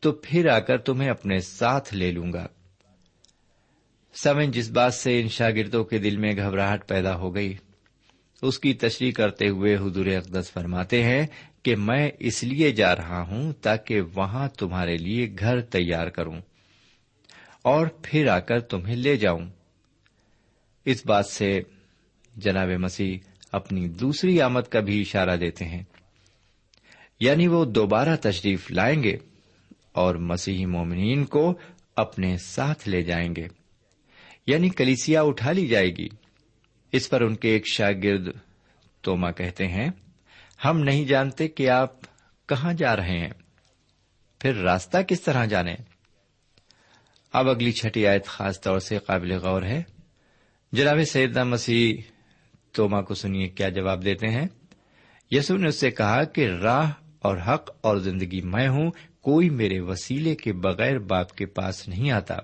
تو 0.00 0.12
پھر 0.12 0.48
آ 0.48 0.58
کر 0.58 0.78
تمہیں 0.78 1.10
اپنے 1.10 1.38
ساتھ 1.38 1.94
لے 1.94 2.12
لوں 2.12 2.32
گا۔ 2.32 2.46
سمن، 4.14 4.50
جس 4.50 4.70
بات 4.70 4.94
سے 4.94 5.20
ان 5.20 5.28
شاگردوں 5.28 5.84
کے 5.84 5.98
دل 5.98 6.16
میں 6.16 6.36
گھبراہٹ 6.36 6.88
پیدا 6.88 7.14
ہو 7.16 7.34
گئی، 7.34 7.56
اس 8.42 8.58
کی 8.58 8.74
تشریح 8.74 9.12
کرتے 9.12 9.48
ہوئے 9.48 9.76
حضور 9.76 10.06
اقدس 10.06 10.50
فرماتے 10.52 11.04
ہیں 11.04 11.26
کہ 11.62 11.76
میں 11.76 12.10
اس 12.18 12.44
لیے 12.44 12.72
جا 12.72 12.96
رہا 12.96 13.22
ہوں 13.22 13.52
تاکہ 13.52 14.00
وہاں 14.00 14.48
تمہارے 14.48 14.96
لیے 14.96 15.36
گھر 15.38 15.60
تیار 15.60 16.06
کروں 16.06 16.40
اور 17.62 17.86
پھر 18.02 18.28
آ 18.28 18.38
کر 18.38 18.60
تمہیں 18.60 18.96
لے 18.96 19.16
جاؤں۔ 19.16 19.46
اس 20.84 21.06
بات 21.06 21.26
سے 21.26 21.60
جناب 22.36 22.68
مسیح 22.68 23.18
اپنی 23.52 23.88
دوسری 23.88 24.40
آمد 24.40 24.60
کا 24.60 24.80
بھی 24.80 25.00
اشارہ 25.00 25.36
دیتے 25.36 25.64
ہیں۔ 25.64 25.82
یعنی 27.20 27.46
وہ 27.46 27.64
دوبارہ 27.64 28.16
تشریف 28.16 28.70
لائیں 28.70 29.02
گے 29.02 29.16
اور 29.92 30.14
مسیحی 30.14 30.66
مومنین 30.66 31.24
کو 31.24 31.58
اپنے 31.96 32.36
ساتھ 32.36 32.88
لے 32.88 33.02
جائیں 33.02 33.36
گے۔ 33.36 33.48
یعنی 34.46 34.68
کلیسیا 34.68 35.22
اٹھا 35.22 35.52
لی 35.52 35.66
جائے 35.66 35.90
گی۔ 35.96 36.08
اس 36.92 37.10
پر 37.10 37.20
ان 37.20 37.36
کے 37.36 37.48
ایک 37.48 37.62
شاگرد 37.72 38.28
توما 39.02 39.30
کہتے 39.30 39.66
ہیں، 39.66 39.88
ہم 40.64 40.80
نہیں 40.80 41.04
جانتے 41.04 41.48
کہ 41.48 41.70
آپ 41.70 41.92
کہاں 42.48 42.72
جا 42.72 42.96
رہے 42.96 43.18
ہیں۔ 43.18 43.30
پھر 44.38 44.54
راستہ 44.54 44.98
کس 45.08 45.20
طرح 45.20 45.44
جانے 45.44 45.74
اب 47.32 47.48
اگلی 47.48 47.72
چھٹی 47.72 48.06
آیت 48.06 48.26
خاص 48.26 48.60
طور 48.60 48.78
سے 48.78 48.98
قابل 48.98 49.32
غور 49.32 49.62
ہے۔ 49.62 49.82
جناب 50.72 50.98
سیدنا 51.04 51.44
مسیح 51.44 52.19
توما 52.72 53.02
کو 53.02 53.14
سنیے 53.14 53.48
کیا 53.48 53.68
جواب 53.68 54.04
دیتے 54.04 54.28
ہیں۔ 54.28 54.46
یسو 55.30 55.56
نے 55.56 55.68
اس 55.68 55.80
سے 55.80 55.90
کہا 55.90 56.24
کہ 56.24 56.48
راہ 56.48 56.92
اور 57.18 57.36
حق 57.36 57.70
اور 57.80 57.96
زندگی 57.96 58.40
میں 58.40 58.68
ہوں، 58.68 58.90
کوئی 59.20 59.50
میرے 59.50 59.80
وسیلے 59.80 60.34
کے 60.34 60.52
بغیر 60.52 60.98
باپ 60.98 61.32
کے 61.32 61.46
پاس 61.46 61.88
نہیں 61.88 62.10
آتا۔ 62.10 62.36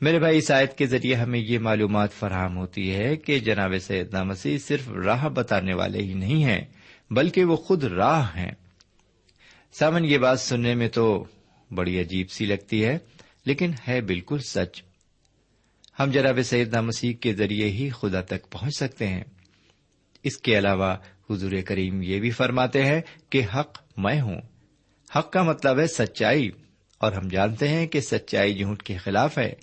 میرے 0.00 0.18
بھائی، 0.18 0.38
اس 0.38 0.50
آیت 0.50 0.78
کے 0.78 0.86
ذریعے 0.86 1.14
ہمیں 1.14 1.40
یہ 1.40 1.58
معلومات 1.58 2.12
فراہم 2.12 2.56
ہوتی 2.56 2.94
ہے 2.94 3.16
کہ 3.16 3.38
جناب 3.38 3.72
سیدنا 3.80 4.22
مسیح 4.22 4.58
صرف 4.58 4.88
راہ 4.88 5.28
بتانے 5.28 5.74
والے 5.74 5.98
ہی 5.98 6.14
نہیں 6.14 6.44
ہیں، 6.44 6.60
بلکہ 7.10 7.44
وہ 7.44 7.56
خود 7.56 7.84
راہ 7.84 8.36
ہیں۔ 8.36 8.52
سامن، 9.72 10.04
یہ 10.04 10.18
بات 10.18 10.40
سننے 10.40 10.74
میں 10.74 10.88
تو 10.88 11.24
بڑی 11.74 12.00
عجیب 12.00 12.30
سی 12.30 12.46
لگتی 12.46 12.84
ہے، 12.84 12.98
لیکن 13.46 13.70
ہے 13.88 14.00
بالکل 14.00 14.38
سچ۔ 14.38 14.87
ہم 16.00 16.10
جناب 16.10 16.38
سیدنا 16.44 16.80
مسیح 16.80 17.14
کے 17.14 17.34
ذریعے 17.34 17.68
ہی 17.68 17.90
خدا 17.90 18.20
تک 18.20 18.50
پہنچ 18.50 18.76
سکتے 18.76 19.06
ہیں۔ 19.06 19.24
اس 20.22 20.36
کے 20.36 20.58
علاوہ 20.58 20.96
حضور 21.30 21.52
کریم 21.64 22.02
یہ 22.02 22.20
بھی 22.20 22.30
فرماتے 22.30 22.84
ہیں 22.84 23.00
کہ 23.30 23.42
حق 23.54 23.82
میں 23.96 24.20
ہوں۔ 24.20 24.40
حق 25.16 25.32
کا 25.32 25.42
مطلب 25.42 25.80
ہے 25.80 25.86
سچائی، 25.86 26.50
اور 26.98 27.12
ہم 27.12 27.28
جانتے 27.28 27.68
ہیں 27.68 27.86
کہ 27.86 28.00
سچائی 28.00 28.54
جھوٹ 28.54 28.82
کے 28.82 28.96
خلاف 28.96 29.38
ہے۔ 29.38 29.54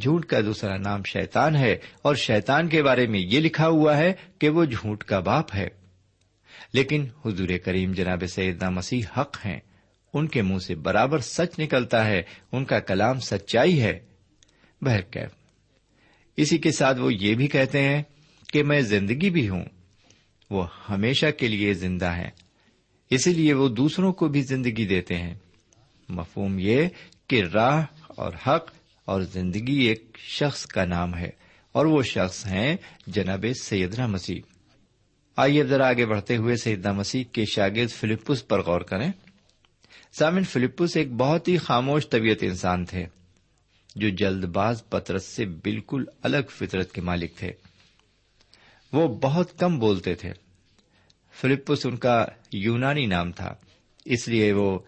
جھوٹ 0.00 0.26
کا 0.26 0.40
دوسرا 0.40 0.76
نام 0.76 1.02
شیطان 1.02 1.56
ہے، 1.56 1.76
اور 2.02 2.14
شیطان 2.14 2.68
کے 2.68 2.82
بارے 2.82 3.06
میں 3.06 3.20
یہ 3.20 3.40
لکھا 3.40 3.68
ہوا 3.68 3.96
ہے 3.96 4.12
کہ 4.38 4.48
وہ 4.48 4.64
جھوٹ 4.64 5.04
کا 5.04 5.20
باپ 5.20 5.54
ہے۔ 5.54 5.68
لیکن 6.72 7.06
حضور 7.26 7.48
کریم 7.64 7.92
جناب 7.92 8.22
سیدنا 8.26 8.70
مسیح 8.70 9.02
حق 9.20 9.46
ہیں۔ 9.46 9.60
ان 10.14 10.28
کے 10.28 10.42
منہ 10.42 10.58
سے 10.58 10.74
برابر 10.74 11.18
سچ 11.18 11.58
نکلتا 11.58 12.06
ہے، 12.06 12.22
ان 12.52 12.64
کا 12.64 12.80
کلام 12.80 13.20
سچائی 13.20 13.82
ہے۔ 13.82 13.98
بہرکیف۔ 14.82 15.43
اسی 16.36 16.58
کے 16.58 16.72
ساتھ 16.72 17.00
وہ 17.00 17.14
یہ 17.14 17.34
بھی 17.34 17.46
کہتے 17.46 17.82
ہیں 17.82 18.02
کہ 18.52 18.62
میں 18.62 18.80
زندگی 18.80 19.30
بھی 19.30 19.48
ہوں، 19.48 19.64
وہ 20.50 20.66
ہمیشہ 20.90 21.26
کے 21.38 21.48
لیے 21.48 21.74
زندہ 21.74 22.06
ہے 22.06 22.30
اسی 23.10 23.32
لیے 23.32 23.52
وہ 23.52 23.68
دوسروں 23.68 24.12
کو 24.12 24.28
بھی 24.28 24.42
زندگی 24.42 24.86
دیتے 24.86 25.14
ہیں۔ 25.14 25.34
مفہوم 26.08 26.58
یہ 26.58 26.86
کہ 27.28 27.42
راہ 27.54 27.86
اور 28.08 28.32
حق 28.46 28.70
اور 29.04 29.22
زندگی 29.22 29.74
ایک 29.74 30.18
شخص 30.20 30.66
کا 30.66 30.84
نام 30.84 31.16
ہے 31.16 31.30
اور 31.72 31.86
وہ 31.86 32.02
شخص 32.02 32.46
ہیں 32.46 32.76
جناب 33.06 33.46
سیدنا 33.60 34.06
مسیح۔ 34.06 34.40
آئیے 35.36 35.64
ذرا 35.64 35.88
آگے 35.88 36.06
بڑھتے 36.06 36.36
ہوئے 36.36 36.56
سیدنا 36.56 36.92
مسیح 36.92 37.24
کے 37.32 37.44
شاگرد 37.44 37.90
فلپس 37.90 38.48
پر 38.48 38.62
غور 38.62 38.80
کریں۔ 38.80 39.12
سامن 40.18 40.44
فلپس 40.44 40.96
ایک 40.96 41.12
بہت 41.12 41.48
ہی 41.48 41.56
خاموش 41.56 42.08
طبیعت 42.08 42.38
انسان 42.40 42.84
تھے۔ 42.84 43.06
جو 43.94 44.08
جلد 44.08 44.44
باز 44.44 44.82
پترس 44.88 45.24
سے 45.24 45.44
بالکل 45.44 46.04
الگ 46.22 46.36
فطرت 46.50 46.92
کے 46.92 47.00
مالک 47.00 47.36
تھے۔ 47.36 47.52
وہ 48.92 49.18
بہت 49.22 49.58
کم 49.58 49.78
بولتے 49.78 50.14
تھے۔ 50.14 50.32
فلپس 51.32 51.86
ان 51.86 51.96
کا 51.96 52.26
یونانی 52.52 53.06
نام 53.06 53.32
تھا، 53.32 53.54
اس 54.04 54.28
لیے 54.28 54.52
وہ 54.52 54.78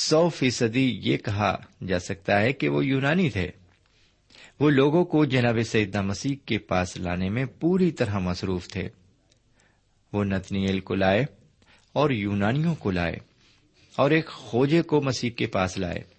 سو 0.00 0.28
فیصدی 0.28 1.00
یہ 1.04 1.16
کہا 1.16 1.56
جا 1.86 1.98
سکتا 1.98 2.40
ہے 2.40 2.52
کہ 2.52 2.68
وہ 2.68 2.86
یونانی 2.86 3.30
تھے۔ 3.30 3.50
وہ 4.60 4.70
لوگوں 4.70 5.04
کو 5.04 5.24
جناب 5.24 5.58
سیدنا 5.62 6.00
مسیح 6.00 6.36
کے 6.46 6.58
پاس 6.58 6.96
لانے 6.96 7.30
میں 7.30 7.44
پوری 7.44 7.90
طرح 7.90 8.18
مصروف 8.18 8.68
تھے۔ 8.68 8.88
وہ 10.12 10.24
نتنیل 10.24 10.80
کو 10.80 10.94
لائے 10.94 11.24
اور 11.92 12.10
یونانیوں 12.10 12.74
کو 12.74 12.90
لائے 12.90 13.16
اور 13.96 14.10
ایک 14.10 14.26
خوجے 14.26 14.82
کو 14.82 15.02
مسیح 15.02 15.30
کے 15.30 15.46
پاس 15.46 15.78
لائے۔ 15.78 16.15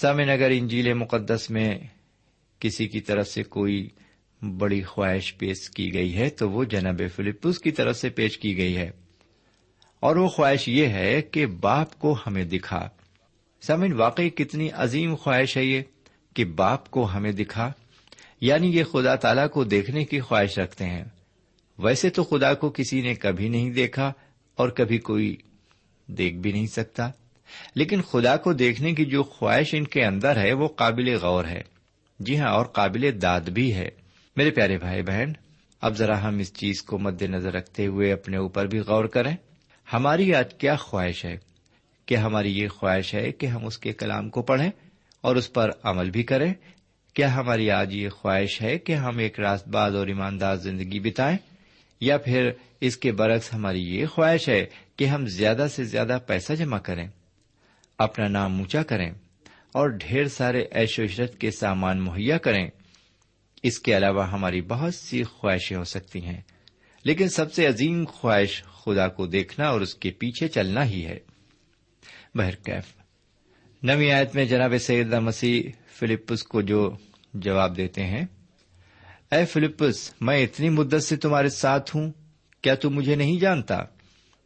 سامن 0.00 0.30
اگر 0.30 0.50
انجیل 0.50 0.94
مقدس 0.94 1.50
میں 1.50 1.78
کسی 2.58 2.88
کی 2.88 3.00
طرف 3.00 3.28
سے 3.28 3.42
کوئی 3.42 3.88
بڑی 4.58 4.82
خواہش 4.82 5.38
پیش 5.38 5.70
کی 5.70 5.94
گئی 5.94 6.16
ہے 6.16 6.30
تو 6.30 6.50
وہ 6.50 6.64
جناب 6.64 7.00
فلپس 7.16 7.58
کی 7.58 7.70
طرف 7.70 7.96
سے 7.96 8.10
پیش 8.10 8.38
کی 8.38 8.56
گئی 8.56 8.76
ہے۔ 8.76 8.90
اور 10.00 10.16
وہ 10.16 10.28
خواہش 10.28 10.68
یہ 10.68 10.86
ہے 10.86 11.22
کہ 11.22 11.46
باپ 11.46 11.98
کو 11.98 12.16
ہمیں 12.26 12.44
دکھا۔ 12.44 12.88
سمن 13.66 13.92
واقعی 13.92 14.30
کتنی 14.30 14.70
عظیم 14.70 15.14
خواہش 15.14 15.56
ہے 15.56 15.64
یہ 15.64 15.82
کہ 16.34 16.44
باپ 16.44 16.90
کو 16.90 17.04
ہمیں 17.04 17.32
دکھا۔ 17.32 17.72
یعنی 18.40 18.78
یہ 18.78 18.84
خدا 18.84 19.14
تعالی 19.14 19.48
کو 19.52 19.64
دیکھنے 19.64 20.04
کی 20.04 20.20
خواہش 20.20 20.58
رکھتے 20.58 20.84
ہیں۔ 20.84 21.04
ویسے 21.78 22.10
تو 22.10 22.24
خدا 22.24 22.54
کو 22.54 22.70
کسی 22.70 23.00
نے 23.00 23.14
کبھی 23.14 23.48
نہیں 23.48 23.70
دیکھا 23.70 24.12
اور 24.54 24.68
کبھی 24.68 24.98
کوئی 24.98 25.36
دیکھ 26.06 26.36
بھی 26.36 26.52
نہیں 26.52 26.66
سکتا۔ 26.66 27.10
لیکن 27.74 28.02
خدا 28.02 28.36
کو 28.36 28.52
دیکھنے 28.52 28.94
کی 28.94 29.04
جو 29.04 29.22
خواہش 29.22 29.74
ان 29.74 29.84
کے 29.84 30.04
اندر 30.04 30.36
ہے 30.36 30.52
وہ 30.52 30.68
قابل 30.68 31.16
غور 31.22 31.44
ہے۔ 31.44 31.62
جی 32.20 32.38
ہاں 32.38 32.48
اور 32.48 32.66
قابل 32.66 33.22
داد 33.22 33.40
بھی 33.40 33.74
ہے۔ 33.74 33.88
میرے 34.36 34.50
پیارے 34.50 34.78
بھائی 34.78 35.02
بہن، 35.02 35.32
اب 35.80 35.96
ذرا 35.96 36.28
ہم 36.28 36.38
اس 36.38 36.54
چیز 36.54 36.82
کو 36.82 36.98
مد 36.98 37.22
نظر 37.22 37.52
رکھتے 37.52 37.86
ہوئے 37.86 38.12
اپنے 38.12 38.36
اوپر 38.36 38.66
بھی 38.66 38.78
غور 38.78 39.04
کریں۔ 39.04 39.36
ہماری 39.92 40.34
آج 40.34 40.54
کیا 40.54 40.76
خواہش 40.76 41.24
ہے؟ 41.24 41.36
کہ 42.06 42.14
ہماری 42.14 42.58
یہ 42.58 42.68
خواہش 42.68 43.14
ہے 43.14 43.32
کہ 43.32 43.46
ہم 43.46 43.66
اس 43.66 43.78
کے 43.78 43.92
کلام 43.92 44.30
کو 44.30 44.42
پڑھیں 44.42 44.70
اور 45.20 45.36
اس 45.36 45.52
پر 45.52 45.70
عمل 45.82 46.10
بھی 46.10 46.22
کریں۔ 46.22 46.54
کیا 47.14 47.34
ہماری 47.34 47.70
آج 47.70 47.94
یہ 47.94 48.08
خواہش 48.08 48.62
ہے 48.62 48.78
کہ 48.78 48.92
ہم 48.92 49.18
ایک 49.18 49.40
راست 49.40 49.68
باز 49.68 49.96
اور 49.96 50.06
ایماندار 50.06 50.56
زندگی 50.56 51.00
بتائیں؟ 51.00 51.38
یا 52.00 52.18
پھر 52.18 52.50
اس 52.80 52.96
کے 52.96 53.12
برعکس 53.12 53.54
ہماری 53.54 53.82
یہ 53.82 54.06
خواہش 54.06 54.48
ہے 54.48 54.66
کہ 54.96 55.04
ہم 55.04 55.26
زیادہ 55.26 55.66
سے 55.70 55.84
زیادہ 55.84 56.18
پیسہ 56.26 56.52
جمع 56.52 56.78
کریں؟ 56.78 57.08
اپنا 57.98 58.28
نام 58.28 58.58
اونچا 58.58 58.82
کریں 58.82 59.10
اور 59.72 59.88
ڈھیر 59.88 60.28
سارے 60.28 60.64
ایش 60.70 60.98
و 60.98 61.02
عشرت 61.02 61.38
کے 61.38 61.50
سامان 61.50 62.00
مہیا 62.00 62.38
کریں۔ 62.38 62.70
اس 63.62 63.78
کے 63.78 63.96
علاوہ 63.96 64.30
ہماری 64.30 64.60
بہت 64.60 64.94
سی 64.94 65.22
خواہشیں 65.22 65.76
ہو 65.76 65.84
سکتی 65.84 66.24
ہیں، 66.24 66.40
لیکن 67.04 67.28
سب 67.28 67.52
سے 67.52 67.66
عظیم 67.66 68.04
خواہش 68.04 68.62
خدا 68.64 69.08
کو 69.08 69.26
دیکھنا 69.26 69.68
اور 69.68 69.80
اس 69.80 69.94
کے 69.94 70.10
پیچھے 70.10 70.48
چلنا 70.48 70.84
ہی 70.84 71.06
ہے۔ 71.06 71.18
بہرکیف 72.34 72.94
نوی 73.82 74.12
آیت 74.12 74.34
میں 74.34 74.44
جناب 74.44 74.78
سید 74.80 75.12
مسیح 75.12 75.62
فلپس 75.92 76.42
کو 76.42 76.60
جو 76.60 76.90
جواب 77.34 77.76
دیتے 77.76 78.04
ہیں، 78.04 78.26
اے 79.30 79.44
فلپس 79.44 80.12
میں 80.20 80.42
اتنی 80.44 80.68
مدت 80.68 81.02
سے 81.02 81.16
تمہارے 81.16 81.48
ساتھ 81.48 81.96
ہوں، 81.96 82.12
کیا 82.62 82.74
تم 82.74 82.90
مجھے 82.90 83.14
نہیں 83.14 83.40
جانتا؟ 83.40 83.78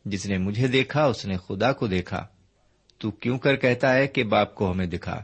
جس 0.05 0.27
نے 0.27 0.39
مجھے 0.39 0.67
دیکھا، 0.67 1.05
اس 1.05 1.27
نے 1.27 1.37
خدا 1.37 1.73
کو 1.73 1.87
دیکھا۔ 1.87 2.27
تو 3.03 3.11
کیوں 3.11 3.39
کر 3.39 3.57
کہتا 3.57 3.95
ہے 3.95 4.07
کہ 4.07 4.25
باپ 4.25 4.55
کو 4.55 4.73
ہمیں 4.73 4.87
دکھا۔ 4.87 5.23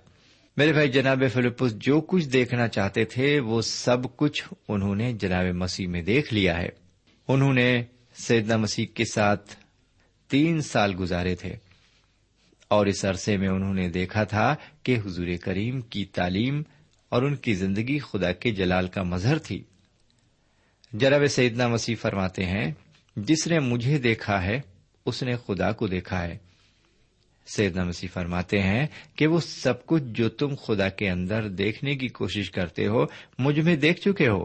میرے 0.57 0.73
بھائی 0.73 0.89
جناب 0.89 1.23
فلپس 1.33 1.75
جو 1.75 2.01
کچھ 2.01 2.29
دیکھنا 2.29 2.69
چاہتے 2.69 3.05
تھے، 3.05 3.41
وہ 3.41 3.63
سب 3.63 4.17
کچھ 4.17 4.45
انہوں 4.69 4.95
نے 4.95 5.13
جناب 5.13 5.45
مسیح 5.45 5.89
میں 5.89 6.03
دیکھ 6.03 6.35
لیا 6.35 6.59
ہے۔ 6.59 6.69
انہوں 7.29 7.53
نے 7.53 7.85
سیدنا 8.15 8.57
مسیح 8.57 8.87
کے 8.95 9.05
ساتھ 9.05 9.57
تین 10.29 10.61
سال 10.61 10.95
گزارے 11.01 11.35
تھے۔ 11.35 11.55
اور 12.69 12.87
اس 12.87 13.05
عرصے 13.05 13.37
میں 13.37 13.49
انہوں 13.49 13.75
نے 13.75 13.89
دیکھا 13.89 14.25
تھا 14.25 14.55
کہ 14.83 14.99
حضور 15.07 15.27
کریم 15.43 15.81
کی 15.81 16.05
تعلیم 16.05 16.63
اور 17.09 17.23
ان 17.23 17.37
کی 17.37 17.55
زندگی 17.55 17.99
خدا 17.99 18.33
کے 18.33 18.51
جلال 18.51 18.89
کا 18.89 19.03
مظہر 19.03 19.39
تھی۔ 19.39 19.63
جناب 20.93 21.27
سیدنا 21.27 21.69
مسیح 21.69 21.95
فرماتے 22.01 22.45
ہیں، 22.45 22.73
جس 23.17 23.47
نے 23.47 23.59
مجھے 23.59 23.99
دیکھا 23.99 24.43
ہے، 24.43 24.61
اس 25.07 25.23
نے 25.23 25.37
خدا 25.47 25.73
کو 25.73 25.87
دیکھا 25.87 26.25
ہے۔ 26.25 26.39
سیدنا 27.49 27.85
مسیح 27.85 28.09
فرماتے 28.13 28.63
ہیں 28.63 28.87
کہ 29.17 29.27
وہ 29.27 29.41
سب 29.41 29.87
کچھ 29.87 30.03
جو 30.07 30.29
تم 30.29 30.55
خدا 30.55 30.89
کے 30.89 31.11
اندر 31.11 31.49
دیکھنے 31.49 31.97
کی 31.97 32.09
کوشش 32.09 32.51
کرتے 32.51 32.87
ہو، 32.87 33.05
مجھ 33.39 33.61
میں 33.61 33.77
دیکھ 33.77 34.01
چکے 34.01 34.29
ہو۔ 34.29 34.45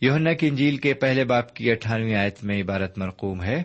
یوہنا 0.00 0.32
کی 0.32 0.48
انجیل 0.48 0.76
کے 0.76 0.94
پہلے 0.94 1.24
باپ 1.24 1.54
کی 1.54 1.70
اٹھارہویں 1.70 2.14
آیت 2.14 2.44
میں 2.44 2.62
عبارت 2.62 2.98
مرقوم 2.98 3.42
ہے، 3.42 3.62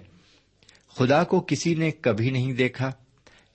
خدا 0.98 1.24
کو 1.24 1.40
کسی 1.40 1.76
نے 1.76 1.92
کبھی 1.92 2.30
نہیں 2.30 2.54
دیکھا، 2.54 2.92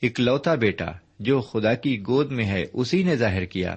اکلوتا 0.02 0.54
بیٹا 0.54 0.92
جو 1.18 1.40
خدا 1.40 1.74
کی 1.74 2.00
گود 2.00 2.32
میں 2.32 2.44
ہے، 2.44 2.64
اسی 2.72 3.02
نے 3.02 3.16
ظاہر 3.16 3.44
کیا۔ 3.44 3.74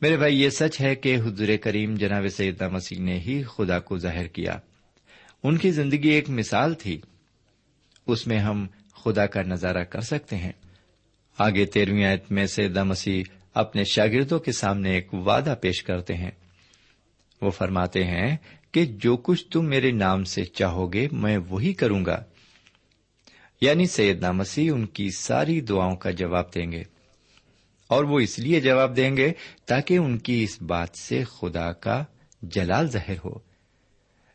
میرے 0.00 0.16
بھائی، 0.16 0.42
یہ 0.42 0.48
سچ 0.48 0.80
ہے 0.80 0.94
کہ 0.94 1.16
حضور 1.16 1.48
کریم 1.62 1.94
جناب 1.94 2.28
سیدہ 2.28 2.68
مسیح 2.68 2.98
نے 3.00 3.18
ہی 3.18 3.42
خدا 3.42 3.78
کو 3.78 3.98
ظاہر 3.98 4.26
کیا۔ 4.26 4.58
ان 5.42 5.56
کی 5.56 5.70
زندگی 5.70 6.08
ایک 6.08 6.30
مثال 6.30 6.74
تھی۔ 6.74 7.00
اس 8.06 8.26
میں 8.26 8.38
ہم 8.38 8.66
خدا 9.04 9.26
کا 9.26 9.42
نظارہ 9.42 9.84
کر 9.84 10.00
سکتے 10.00 10.36
ہیں۔ 10.36 10.52
آگے 11.38 11.66
تیرہویں 11.66 12.04
آیت 12.04 12.32
میں 12.32 12.46
سیدہ 12.46 12.84
مسیح 12.84 13.22
اپنے 13.54 13.84
شاگردوں 13.84 14.38
کے 14.38 14.52
سامنے 14.52 14.90
ایک 14.90 15.14
وعدہ 15.14 15.54
پیش 15.60 15.82
کرتے 15.82 16.14
ہیں۔ 16.14 16.30
وہ 17.42 17.50
فرماتے 17.50 18.04
ہیں 18.04 18.36
کہ 18.72 18.84
جو 18.84 19.16
کچھ 19.16 19.46
تم 19.46 19.66
میرے 19.66 19.90
نام 19.90 20.24
سے 20.24 20.44
چاہو 20.44 20.92
گے 20.92 21.08
میں 21.12 21.38
وہی 21.48 21.72
کروں 21.72 22.04
گا۔ 22.04 22.24
یعنی 23.60 23.86
سیدنا 23.86 24.32
مسیح 24.32 24.72
ان 24.74 24.86
کی 24.86 25.10
ساری 25.10 25.60
دعاؤں 25.60 25.96
کا 25.96 26.10
جواب 26.10 26.54
دیں 26.54 26.72
گے۔ 26.72 26.82
اور 27.86 28.04
وہ 28.04 28.20
اس 28.20 28.38
لیے 28.38 28.60
جواب 28.60 28.96
دیں 28.96 29.16
گے 29.16 29.32
تاکہ 29.66 29.98
ان 29.98 30.18
کی 30.18 30.44
اس 30.44 30.62
بات 30.62 30.88
سے 30.94 31.24
خدا 31.24 31.72
کا 31.72 32.04
جلال 32.42 32.90
ظاہر 32.90 33.16
ہو۔ 33.24 33.38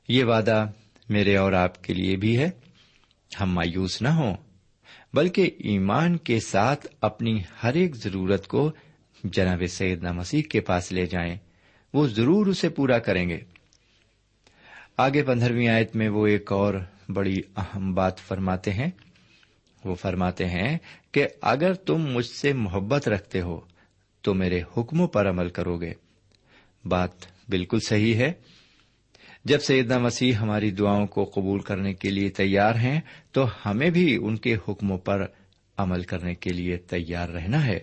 یہ 0.08 0.24
وعدہ 0.24 0.65
میرے 1.10 1.38
اور 1.38 1.54
آپ 1.54 1.84
کے 1.84 1.93
لیے 1.93 2.15
بھی 2.15 2.38
ہے۔ 2.38 2.50
ہم 3.41 3.54
مایوس 3.54 4.02
نہ 4.02 4.08
ہوں۔ 4.08 4.36
بلکہ 5.13 5.52
ایمان 5.58 6.17
کے 6.17 6.39
ساتھ 6.39 6.88
اپنی 7.02 7.43
ہر 7.63 7.74
ایک 7.74 7.95
ضرورت 7.95 8.47
کو 8.47 8.71
جناب 9.24 9.63
سیدنا 9.69 10.12
مسیح 10.12 10.41
کے 10.41 10.60
پاس 10.60 10.91
لے 10.91 11.06
جائیں۔ 11.06 11.36
وہ 11.93 12.08
ضرور 12.08 12.47
اسے 12.47 12.69
پورا 12.69 13.00
کریں 13.00 13.30
گے۔ 13.30 13.39
آگے 14.97 15.24
پندرہویں 15.24 15.67
آیت 15.67 15.95
میں 15.95 16.10
وہ 16.10 16.28
ایک 16.28 16.52
اور 16.52 16.74
بڑی 17.10 17.41
اہم 17.58 17.93
بات 17.93 18.19
فرماتے 18.19 18.71
ہیں۔ 18.71 18.89
وہ 19.86 19.95
فرماتے 19.95 20.45
ہیں 20.45 20.78
کہ 21.12 21.28
اگر 21.41 21.74
تم 21.74 21.97
مجھ 21.97 22.26
سے 22.26 22.54
محبت 22.54 23.08
رکھتے 23.08 23.41
ہو 23.41 23.60
تو 24.21 24.34
میرے 24.34 24.62
حکموں 24.78 25.08
پر 25.08 25.30
عمل 25.30 25.50
کرو 25.50 25.78
گے۔ 25.78 25.93
بات 26.86 27.12
بالکل 27.50 27.80
صحیح 27.88 28.15
ہے۔ 28.15 28.34
جب 29.45 29.60
سیدنا 29.62 29.97
مسیح 29.97 30.34
ہماری 30.34 30.71
دعاؤں 30.71 31.08
کو 31.08 31.23
قبول 31.36 31.60
کرنے 31.60 31.93
کے 31.93 32.10
لیے 32.10 32.30
تیار 32.30 32.75
ہیں، 32.75 32.99
تو 33.32 33.45
ہمیں 33.65 33.89
بھی 33.89 34.17
ان 34.21 34.38
کے 34.38 34.56
حکموں 34.67 34.97
پر 34.97 35.25
عمل 35.77 36.01
کرنے 36.01 36.36
کے 36.36 36.49
لیے 36.49 36.77
تیار 36.77 37.30
رہنا 37.30 37.65
ہے۔ 37.65 37.80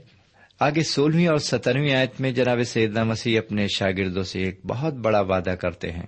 آگے 0.60 0.82
سولہویں 0.82 1.26
اور 1.26 1.38
سترویں 1.38 1.94
آیت 1.94 2.20
میں 2.20 2.30
جناب 2.32 2.62
سیدنا 2.62 3.04
مسیح 3.04 3.38
اپنے 3.38 3.66
شاگردوں 3.68 4.22
سے 4.22 4.42
ایک 4.42 4.60
بہت 4.66 4.94
بڑا 4.94 5.20
وعدہ 5.20 5.50
کرتے 5.50 5.90
ہیں۔ 5.92 6.06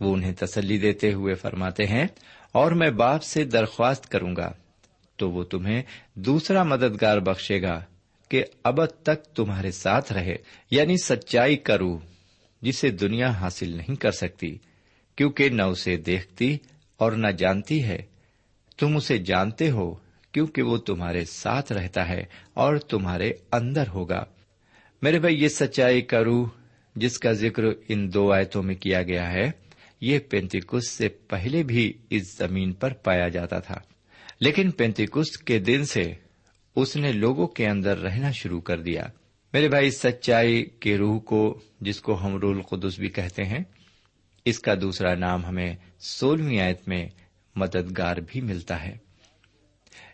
وہ 0.00 0.14
انہیں 0.14 0.32
تسلی 0.38 0.78
دیتے 0.78 1.12
ہوئے 1.12 1.34
فرماتے 1.34 1.86
ہیں، 1.86 2.06
اور 2.52 2.72
میں 2.72 2.90
باپ 2.90 3.22
سے 3.22 3.44
درخواست 3.44 4.08
کروں 4.08 4.36
گا، 4.36 4.52
تو 5.16 5.30
وہ 5.30 5.42
تمہیں 5.42 5.82
دوسرا 6.14 6.62
مددگار 6.62 7.18
بخشے 7.18 7.62
گا 7.62 7.80
کہ 8.28 8.44
اب 8.64 8.84
تک 8.86 9.24
تمہارے 9.24 9.70
ساتھ 9.70 10.12
رہے 10.12 10.36
یعنی 10.70 10.96
سچائی 10.96 11.56
کرو، 11.56 11.98
جسے 12.62 12.90
دنیا 12.90 13.30
حاصل 13.30 13.76
نہیں 13.76 13.94
کر 13.94 14.10
سکتی۔ 14.10 14.58
کیونکہ 15.16 15.48
نہ 15.48 15.62
اسے 15.62 15.96
دیکھتی 15.96 16.58
اور 16.96 17.12
نہ 17.12 17.28
جانتی 17.28 17.84
ہے۔ 17.84 18.02
تم 18.78 18.96
اسے 18.96 19.18
جانتے 19.18 19.70
ہو 19.70 19.94
کیونکہ 20.32 20.62
وہ 20.62 20.76
تمہارے 20.76 21.24
ساتھ 21.24 21.72
رہتا 21.72 22.08
ہے 22.08 22.24
اور 22.54 22.76
تمہارے 22.76 23.32
اندر 23.52 23.84
ہوگا۔ 23.88 24.24
میرے 25.02 25.18
بھائی، 25.18 25.42
یہ 25.42 25.48
سچائی 25.48 26.00
کا 26.00 26.24
روح 26.24 26.48
جس 26.96 27.18
کا 27.18 27.32
ذکر 27.32 27.62
ان 27.88 28.14
دو 28.14 28.32
آیتوں 28.32 28.62
میں 28.62 28.74
کیا 28.74 29.02
گیا 29.02 29.32
ہے، 29.32 29.50
یہ 30.00 30.18
پینتیکس 30.18 30.88
سے 30.88 31.08
پہلے 31.08 31.62
بھی 31.62 31.92
اس 32.10 32.38
زمین 32.38 32.72
پر 32.72 32.92
پایا 32.92 33.28
جاتا 33.28 33.58
تھا۔ 33.58 33.78
لیکن 34.40 34.70
پینتیکس 34.70 35.38
کے 35.38 35.58
دن 35.58 35.84
سے 35.84 36.12
اس 36.76 36.96
نے 36.96 37.12
لوگوں 37.12 37.46
کے 37.46 37.66
اندر 37.66 37.98
رہنا 37.98 38.30
شروع 38.30 38.60
کر 38.60 38.80
دیا۔ 38.80 39.02
میرے 39.52 39.68
بھائی، 39.68 39.90
سچائی 39.90 40.64
کے 40.80 40.98
روح 40.98 41.20
کو، 41.20 41.60
جس 41.80 42.00
کو 42.00 42.26
ہم 42.26 42.36
رول 42.36 42.62
قدس 42.62 42.98
بھی 42.98 43.08
کہتے 43.08 43.44
ہیں 43.44 43.64
اس 44.44 44.58
کا 44.58 44.74
دوسرا 44.80 45.14
نام 45.14 45.44
ہمیں 45.44 45.76
سولہویں 45.98 46.60
آیت 46.60 46.88
میں 46.88 47.08
مددگار 47.56 48.16
بھی 48.16 48.40
ملتا 48.40 48.84
ہے۔ 48.84 48.96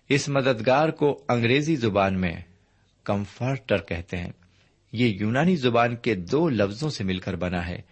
اس 0.08 0.28
مددگار 0.28 0.88
کو 0.88 1.24
انگریزی 1.28 1.76
زبان 1.76 2.20
میں 2.20 2.32
کمفرٹر 3.04 3.78
کہتے 3.78 4.16
ہیں۔ 4.16 4.32
یہ 4.92 5.06
یونانی 5.06 5.56
زبان 5.56 5.96
کے 5.96 6.14
دو 6.14 6.48
لفظوں 6.48 6.90
سے 6.90 7.04
مل 7.04 7.18
کر 7.18 7.36
بنا 7.36 7.66
ہے۔ 7.66 7.82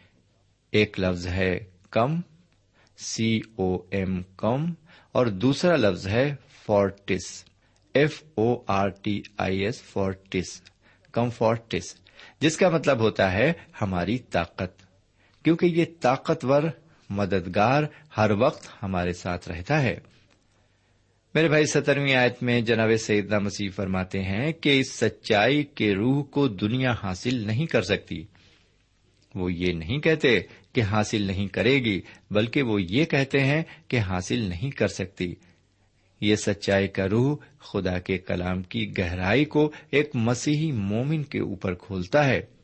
ایک 0.71 1.01
لفظ 1.01 1.27
ہے 1.27 1.59
کم 1.91 2.21
سی 2.99 3.41
او 3.57 3.77
ایم 3.91 4.23
کم، 4.37 4.75
اور 5.13 5.27
دوسرا 5.27 5.77
لفظ 5.77 6.09
ہے 6.09 6.35
fortis 6.67 7.45
F 7.95 8.23
O 8.35 8.63
R 8.67 8.89
T 8.89 9.23
I 9.39 9.59
S 9.59 9.83
fortis, 9.83 10.63
comforts, 11.13 11.97
جس 12.41 12.57
کا 12.57 12.69
مطلب 12.69 12.99
ہوتا 13.01 13.33
ہے 13.33 13.53
ہماری 13.83 14.19
طاقت۔ 14.19 14.86
کیونکہ 15.47 15.67
یہ 15.67 15.85
طاقتور 16.01 16.63
مددگار 17.11 17.83
ہر 18.17 18.31
وقت 18.31 18.69
ہمارے 18.83 19.13
ساتھ 19.13 19.49
رہتا 19.49 19.83
ہے۔ 19.83 19.99
میرے 21.35 21.49
بھائی، 21.49 21.67
سترویں 21.67 22.15
آیت 22.15 22.43
میں 22.43 22.61
جناب 22.61 22.97
سیدنا 22.97 23.39
مسیح 23.39 23.71
فرماتے 23.77 24.23
ہیں 24.23 24.53
کہ 24.53 24.81
اس 24.81 24.93
سچائی 24.93 25.63
کے 25.63 25.95
روح 25.95 26.25
کو 26.25 26.49
دنیا 26.49 26.95
حاصل 27.03 27.35
نہیں 27.35 27.67
کر 27.67 27.83
سکتی۔ 27.83 28.25
وہ 29.35 29.53
یہ 29.53 29.73
نہیں 29.73 29.99
کہتے 29.99 30.41
کہ 30.73 30.83
حاصل 30.83 31.23
نہیں 31.23 31.47
کرے 31.47 31.75
گی، 31.75 32.01
بلکہ 32.31 32.63
وہ 32.63 32.83
یہ 32.83 33.05
کہتے 33.05 33.41
ہیں 33.41 33.63
کہ 33.89 33.99
حاصل 33.99 34.39
نہیں 34.39 34.71
کر 34.71 34.89
سکتی۔ 34.89 35.35
یہ 36.21 36.37
سچائی 36.37 36.89
کا 36.89 37.09
روح 37.09 37.37
خدا 37.59 37.99
کے 37.99 38.19
کلام 38.19 38.63
کی 38.63 38.99
گہرائی 38.99 39.45
کو 39.45 39.73
ایک 39.91 40.11
مسیحی 40.15 40.73
مومن 40.73 41.23
کے 41.23 41.41
اوپر 41.41 41.75
کھولتا 41.75 42.29
ہے۔ 42.29 42.56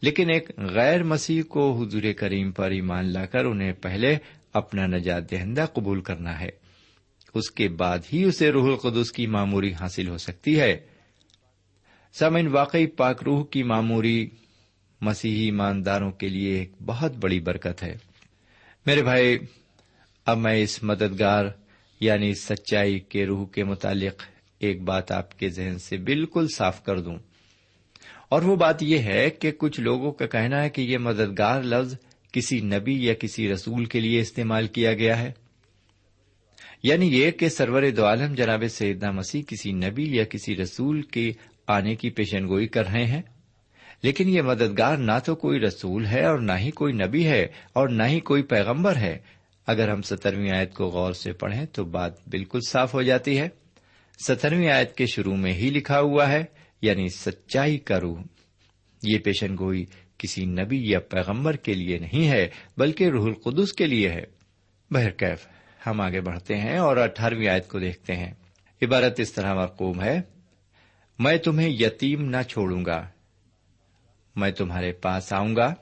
لیکن 0.00 0.30
ایک 0.30 0.50
غیر 0.56 1.02
مسیح 1.02 1.42
کو 1.42 1.82
حضور 1.82 2.02
کریم 2.16 2.52
پر 2.52 2.70
ایمان 2.70 3.12
لا 3.12 3.26
کر 3.26 3.44
انہیں 3.44 3.72
پہلے 3.72 4.16
اپنا 4.52 4.86
نجات 4.86 5.30
دہندہ 5.30 5.66
قبول 5.72 6.00
کرنا 6.00 6.40
ہے۔ 6.40 6.50
اس 7.34 7.50
کے 7.50 7.68
بعد 7.68 7.98
ہی 8.12 8.24
اسے 8.24 8.50
روح 8.50 8.66
القدس 8.66 9.12
کی 9.12 9.26
معموری 9.26 9.72
حاصل 9.72 10.08
ہو 10.08 10.18
سکتی 10.18 10.60
ہے۔ 10.60 10.76
سمن 12.12 12.46
واقعی 12.46 12.86
پاک 12.86 13.22
روح 13.22 13.44
کی 13.46 13.62
معموری 13.62 14.28
مسیحی 15.00 15.44
ایمانداروں 15.44 16.10
کے 16.10 16.28
لیے 16.28 16.58
ایک 16.58 16.72
بہت 16.86 17.12
بڑی 17.16 17.40
برکت 17.40 17.82
ہے۔ 17.82 17.96
میرے 18.86 19.02
بھائی، 19.02 19.38
اب 20.26 20.38
میں 20.38 20.54
اس 20.54 20.82
مددگار 20.82 21.44
یعنی 22.00 22.34
سچائی 22.34 22.98
کے 22.98 23.26
روح 23.26 23.46
کے 23.46 23.64
متعلق 23.64 24.22
ایک 24.58 24.82
بات 24.82 25.12
آپ 25.12 25.38
کے 25.38 25.48
ذہن 25.48 25.78
سے 25.78 25.96
بالکل 25.96 26.46
صاف 26.56 26.84
کر 26.84 27.00
دوں۔ 27.00 27.16
اور 28.30 28.42
وہ 28.42 28.56
بات 28.56 28.82
یہ 28.82 28.98
ہے 28.98 29.30
کہ 29.30 29.50
کچھ 29.50 29.80
لوگوں 29.80 30.12
کا 30.12 30.26
کہنا 30.26 30.62
ہے 30.62 30.70
کہ 30.70 30.80
یہ 30.82 30.98
مددگار 30.98 31.62
لفظ 31.62 31.94
کسی 32.32 32.60
نبی 32.60 33.04
یا 33.04 33.14
کسی 33.14 33.52
رسول 33.52 33.84
کے 33.84 34.00
لیے 34.00 34.20
استعمال 34.20 34.66
کیا 34.66 34.92
گیا 34.92 35.18
ہے۔ 35.18 35.32
یعنی 36.82 37.20
یہ 37.20 37.30
کہ 37.30 37.48
سرور 37.48 37.82
دو 37.96 38.06
عالم 38.06 38.34
جناب 38.34 38.64
سیدنا 38.70 39.10
مسیح 39.10 39.42
کسی 39.46 39.72
نبی 39.72 40.16
یا 40.16 40.24
کسی 40.24 40.56
رسول 40.56 41.02
کے 41.02 41.32
آنے 41.66 41.94
کی 41.94 42.10
پیشن 42.10 42.48
گوئی 42.48 42.66
کر 42.66 42.86
رہے 42.86 43.04
ہیں۔ 43.04 43.22
لیکن 44.02 44.28
یہ 44.28 44.42
مددگار 44.42 44.96
نہ 44.96 45.18
تو 45.24 45.34
کوئی 45.34 45.60
رسول 45.60 46.06
ہے 46.06 46.24
اور 46.24 46.38
نہ 46.38 46.52
ہی 46.58 46.70
کوئی 46.70 46.92
نبی 46.92 47.26
ہے 47.26 47.46
اور 47.72 47.88
نہ 47.88 48.02
ہی 48.02 48.20
کوئی 48.20 48.42
پیغمبر 48.42 48.96
ہے۔ 48.96 49.18
اگر 49.66 49.88
ہم 49.88 50.02
سترویں 50.02 50.56
آیت 50.56 50.74
کو 50.74 50.84
غور 50.86 51.12
سے 51.12 51.32
پڑھیں 51.32 51.64
تو 51.64 51.84
بات 51.84 52.28
بالکل 52.28 52.60
صاف 52.68 52.94
ہو 52.94 53.02
جاتی 53.02 53.38
ہے۔ 53.38 53.48
سترویں 54.26 54.70
آیت 54.70 54.94
کے 54.94 55.06
شروع 55.06 55.36
میں 55.36 55.52
ہی 55.52 55.70
لکھا 55.70 56.00
ہوا 56.00 56.28
ہے 56.28 56.59
یعنی 56.82 57.08
سچائی 57.08 57.78
کا 57.78 58.00
روح۔ 58.00 58.22
یہ 59.02 59.18
پیشن 59.18 59.56
گوئی 59.58 59.84
کسی 60.18 60.44
نبی 60.44 60.90
یا 60.90 61.00
پیغمبر 61.00 61.56
کے 61.56 61.74
لیے 61.74 61.98
نہیں 61.98 62.28
ہے، 62.28 62.48
بلکہ 62.76 63.08
روح 63.08 63.26
القدس 63.26 63.72
کے 63.72 63.86
لیے 63.86 64.08
ہے۔ 64.08 64.24
بہرکیف 64.90 65.46
ہم 65.86 66.00
آگے 66.00 66.20
بڑھتے 66.20 66.56
ہیں 66.56 66.78
اور 66.78 66.96
اٹھارہویں 66.96 67.48
آیت 67.48 67.68
کو 67.68 67.78
دیکھتے 67.78 68.16
ہیں۔ 68.16 68.32
عبارت 68.82 69.20
اس 69.20 69.32
طرح 69.32 69.54
مرقوم 69.54 70.02
ہے۔ 70.02 70.20
میں 71.18 71.36
تمہیں 71.36 71.68
یتیم 71.68 72.24
نہ 72.24 72.42
چھوڑوں 72.48 72.84
گا۔ 72.84 73.08
میں 74.36 74.50
تمہارے 74.50 74.92
پاس 74.92 75.32
آؤں 75.32 75.56
گا۔ 75.56 75.74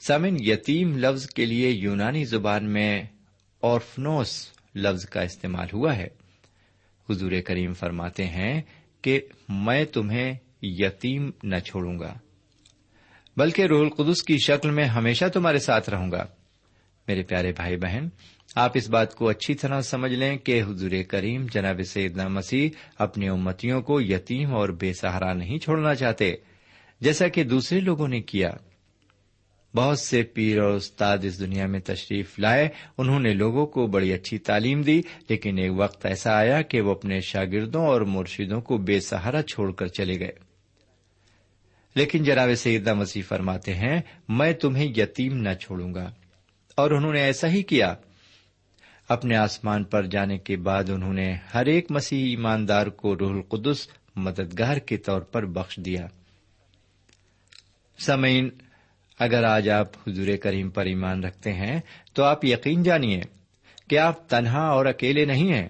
سامن 0.00 0.36
یتیم 0.38 0.98
لفظ 0.98 1.26
کے 1.26 1.46
لیے 1.46 1.70
یونانی 1.70 2.24
زبان 2.24 2.64
میں 2.64 3.02
اورفنوس 3.60 4.46
لفظ 4.74 5.06
کا 5.06 5.20
استعمال 5.20 5.66
ہوا 5.72 5.96
ہے۔ 5.96 6.08
حضور 7.10 7.32
کریم 7.44 7.72
فرماتے 7.74 8.26
ہیں 8.26 8.62
کہ 9.04 9.20
میں 9.48 9.84
تمہیں 9.84 10.34
یتیم 10.62 11.30
نہ 11.42 11.56
چھوڑوں 11.56 11.98
گا، 11.98 12.18
بلکہ 13.36 13.62
روح 13.62 13.80
القدس 13.80 14.22
کی 14.22 14.36
شکل 14.38 14.70
میں 14.70 14.84
ہمیشہ 14.84 15.24
تمہارے 15.32 15.58
ساتھ 15.58 15.90
رہوں 15.90 16.12
گا۔ 16.12 16.26
میرے 17.08 17.22
پیارے 17.22 17.52
بھائی 17.52 17.76
بہن، 17.76 18.08
آپ 18.56 18.70
اس 18.74 18.90
بات 18.90 19.14
کو 19.14 19.28
اچھی 19.28 19.54
طرح 19.54 19.80
سمجھ 19.80 20.12
لیں 20.12 20.36
کہ 20.36 20.62
حضور 20.62 20.90
کریم 21.08 21.46
جناب 21.52 21.80
سیدنا 21.82 22.28
مسیح 22.28 22.68
اپنی 22.98 23.28
امتیوں 23.28 23.82
کو 23.82 24.00
یتیم 24.00 24.54
اور 24.54 24.68
بے 24.68 24.92
سہارا 24.92 25.34
نہیں 25.34 25.58
چھوڑنا 25.58 25.94
چاہتے، 25.94 26.34
جیسا 27.00 27.28
کہ 27.28 27.44
دوسرے 27.44 27.80
لوگوں 27.80 28.08
نے 28.08 28.20
کیا۔ 28.20 28.50
بہت 29.76 29.98
سے 29.98 30.22
پیر 30.22 30.60
اور 30.60 30.72
استاد 30.72 31.18
اس 31.22 31.40
دنیا 31.40 31.66
میں 31.66 31.80
تشریف 31.80 32.38
لائے۔ 32.38 32.68
انہوں 32.98 33.20
نے 33.20 33.34
لوگوں 33.34 33.66
کو 33.66 33.86
بڑی 33.86 34.12
اچھی 34.12 34.38
تعلیم 34.38 34.82
دی، 34.82 35.02
لیکن 35.28 35.58
ایک 35.58 35.72
وقت 35.76 36.06
ایسا 36.06 36.34
آیا 36.34 36.62
کہ 36.62 36.80
وہ 36.80 36.90
اپنے 36.90 37.20
شاگردوں 37.20 37.86
اور 37.86 38.00
مرشدوں 38.00 38.60
کو 38.60 38.78
بے 38.78 39.00
سہارا 39.00 39.42
چھوڑ 39.42 39.72
کر 39.72 39.86
چلے 39.86 40.18
گئے۔ 40.20 40.32
لیکن 41.94 42.24
جناب 42.24 42.54
سیدہ 42.54 42.94
مسیح 42.94 43.22
فرماتے 43.28 43.74
ہیں، 43.74 44.00
میں 44.28 44.52
تمہیں 44.52 44.92
یتیم 44.96 45.36
نہ 45.36 45.54
چھوڑوں 45.60 45.94
گا۔ 45.94 46.10
اور 46.76 46.90
انہوں 46.90 47.12
نے 47.12 47.20
ایسا 47.20 47.48
ہی 47.48 47.62
کیا۔ 47.62 47.94
اپنے 49.08 49.36
آسمان 49.36 49.84
پر 49.84 50.06
جانے 50.06 50.38
کے 50.38 50.56
بعد 50.56 50.90
انہوں 50.90 51.12
نے 51.12 51.36
ہر 51.54 51.66
ایک 51.66 51.90
مسیح 51.90 52.24
ایماندار 52.24 52.86
کو 52.86 53.18
روح 53.18 53.30
القدس 53.30 53.88
مددگار 54.16 54.76
کے 54.76 54.96
طور 54.96 55.20
پر 55.20 55.46
بخش 55.46 55.76
دیا۔ 55.76 56.06
سمعین 57.98 58.48
اگر 59.18 59.44
آج 59.44 59.68
آپ 59.68 60.08
حضور 60.08 60.36
کریم 60.36 60.70
پر 60.70 60.84
ایمان 60.86 61.24
رکھتے 61.24 61.52
ہیں، 61.52 61.80
تو 62.12 62.24
آپ 62.24 62.44
یقین 62.44 62.82
جانیے 62.82 63.20
کہ 63.88 63.98
آپ 63.98 64.28
تنہا 64.28 64.66
اور 64.66 64.86
اکیلے 64.86 65.24
نہیں 65.24 65.52
ہیں۔ 65.52 65.68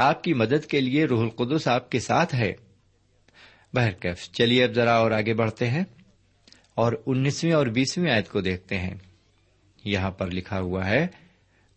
آپ 0.00 0.24
کی 0.24 0.34
مدد 0.34 0.66
کے 0.66 0.80
لیے 0.80 1.04
روح 1.04 1.22
القدس 1.22 1.68
آپ 1.68 1.90
کے 1.90 2.00
ساتھ 2.00 2.34
ہے۔ 2.34 2.52
بہرکیف 3.74 4.30
چلیے 4.32 4.64
اب 4.64 4.72
ذرا 4.72 4.96
اور 4.96 5.10
آگے 5.10 5.34
بڑھتے 5.34 5.70
ہیں 5.70 5.84
اور 6.74 6.92
انیسویں 7.06 7.52
اور 7.52 7.66
بیسویں 7.66 8.12
آیت 8.12 8.28
کو 8.28 8.40
دیکھتے 8.40 8.78
ہیں۔ 8.78 8.94
یہاں 9.84 10.10
پر 10.10 10.30
لکھا 10.30 10.60
ہوا 10.60 10.86
ہے، 10.86 11.06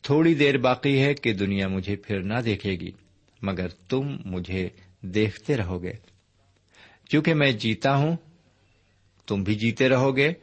تھوڑی 0.02 0.34
دیر 0.34 0.58
باقی 0.58 1.02
ہے 1.02 1.14
کہ 1.14 1.34
دنیا 1.34 1.68
مجھے 1.68 1.96
پھر 1.96 2.20
نہ 2.20 2.42
دیکھے 2.46 2.72
گی، 2.72 2.92
مگر 3.42 3.68
تم 3.68 4.18
مجھے 4.26 4.70
دیکھتے 5.02 5.58
رہو 5.58 5.84
گے۔ 5.84 5.94
کیونکہ 7.10 7.34
میں 7.34 7.52
جیتا 7.52 7.96
ہوں، 7.96 8.16
تم 9.28 9.44
بھی 9.44 9.56
جیتے 9.56 9.90
رہو 9.90 10.18
گے۔ 10.18 10.34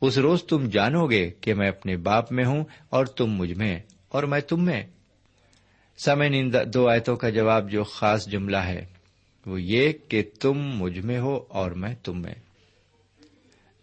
اس 0.00 0.18
روز 0.18 0.44
تم 0.44 0.68
جانو 0.68 1.06
گے 1.06 1.30
کہ 1.40 1.54
میں 1.54 1.68
اپنے 1.68 1.96
باپ 1.96 2.32
میں 2.32 2.44
ہوں 2.44 2.64
اور 2.88 3.06
تم 3.06 3.26
مجھ 3.26 3.52
میں 3.52 3.80
اور 4.08 4.22
میں 4.22 4.40
تم 4.40 4.64
میں۔ 4.64 4.86
سمے 6.04 6.26
ان 6.26 6.52
دو 6.74 6.88
آیتوں 6.88 7.16
کا 7.16 7.28
جواب 7.28 7.70
جو 7.70 7.84
خاص 7.84 8.28
جملہ 8.28 8.56
ہے، 8.56 8.86
وہ 9.46 9.62
یہ 9.62 9.92
کہ 10.08 10.22
تم 10.40 10.58
مجھ 10.58 10.98
میں 10.98 11.18
ہو 11.18 11.40
اور 11.48 11.70
میں 11.70 11.94
تم 12.02 12.22
میں۔ 12.22 12.34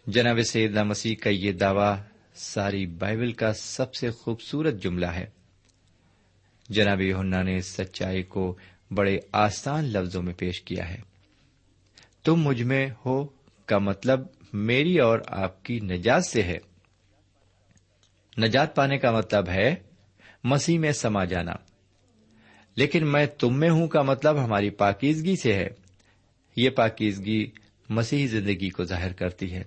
جناب 0.06 0.38
سیدہ 0.50 0.84
مسیح 0.84 1.14
کا 1.14 1.30
یہ 1.30 1.52
دعوی 1.52 2.02
ساری 2.34 2.86
بائبل 2.86 3.32
کا 3.32 3.52
سب 3.52 3.94
سے 3.94 4.10
خوبصورت 4.10 4.82
جملہ 4.82 5.06
ہے۔ 5.06 5.26
جناب 6.68 7.00
یونا 7.00 7.42
نے 7.42 7.60
سچائی 7.60 8.22
کو 8.22 8.56
بڑے 8.94 9.18
آسان 9.32 9.84
لفظوں 9.84 10.22
میں 10.22 10.34
پیش 10.34 10.62
کیا 10.62 10.88
ہے۔ 10.88 11.00
تم 12.24 12.36
مجھ 12.36 12.62
میں 12.62 12.88
ہو 13.06 13.26
کا 13.66 13.78
مطلب 13.78 14.20
میری 14.56 14.98
اور 14.98 15.18
آپ 15.26 15.64
کی 15.64 15.80
نجات 15.80 16.24
سے 16.24 16.42
ہے۔ 16.42 16.58
نجات 18.38 18.76
پانے 18.76 18.98
کا 18.98 19.10
مطلب 19.10 19.48
ہے 19.48 19.74
مسیح 20.44 20.78
میں 20.78 20.92
سما 20.92 21.24
جانا۔ 21.24 21.52
لیکن 22.76 23.06
میں 23.06 23.26
تم 23.26 23.58
میں 23.58 23.70
ہوں 23.70 23.88
کا 23.88 24.02
مطلب 24.02 24.44
ہماری 24.44 24.70
پاکیزگی 24.70 25.36
سے 25.36 25.52
ہے۔ 25.52 25.68
یہ 26.56 26.70
پاکیزگی 26.70 27.50
مسیحی 27.88 28.26
زندگی 28.26 28.70
کو 28.70 28.84
ظاہر 28.84 29.12
کرتی 29.12 29.52
ہے۔ 29.52 29.62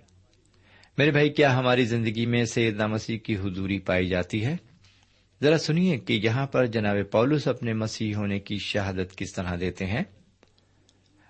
میرے 0.97 1.11
بھائی، 1.11 1.29
کیا 1.29 1.57
ہماری 1.57 1.85
زندگی 1.85 2.25
میں 2.25 2.45
سیدنا 2.45 2.87
مسیح 2.87 3.17
کی 3.17 3.35
حضوری 3.35 3.79
پائی 3.79 4.07
جاتی 4.07 4.45
ہے؟ 4.45 4.55
ذرا 5.43 5.57
سنیے 5.57 5.97
کہ 5.97 6.13
یہاں 6.13 6.47
پر 6.47 6.65
جناب 6.65 6.95
پولس 7.11 7.47
اپنے 7.47 7.73
مسیح 7.73 8.15
ہونے 8.15 8.39
کی 8.39 8.57
شہادت 8.57 9.15
کس 9.15 9.33
طرح 9.33 9.55
دیتے 9.59 9.85
ہیں۔ 9.85 10.03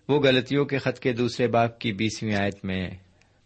وہ 0.07 0.19
غلطیوں 0.19 0.65
کے 0.65 0.77
خط 0.77 0.99
کے 0.99 1.13
دوسرے 1.13 1.47
باپ 1.47 1.79
کی 1.79 1.93
بیسویں 1.93 2.35
آیت 2.35 2.65
میں 2.65 2.89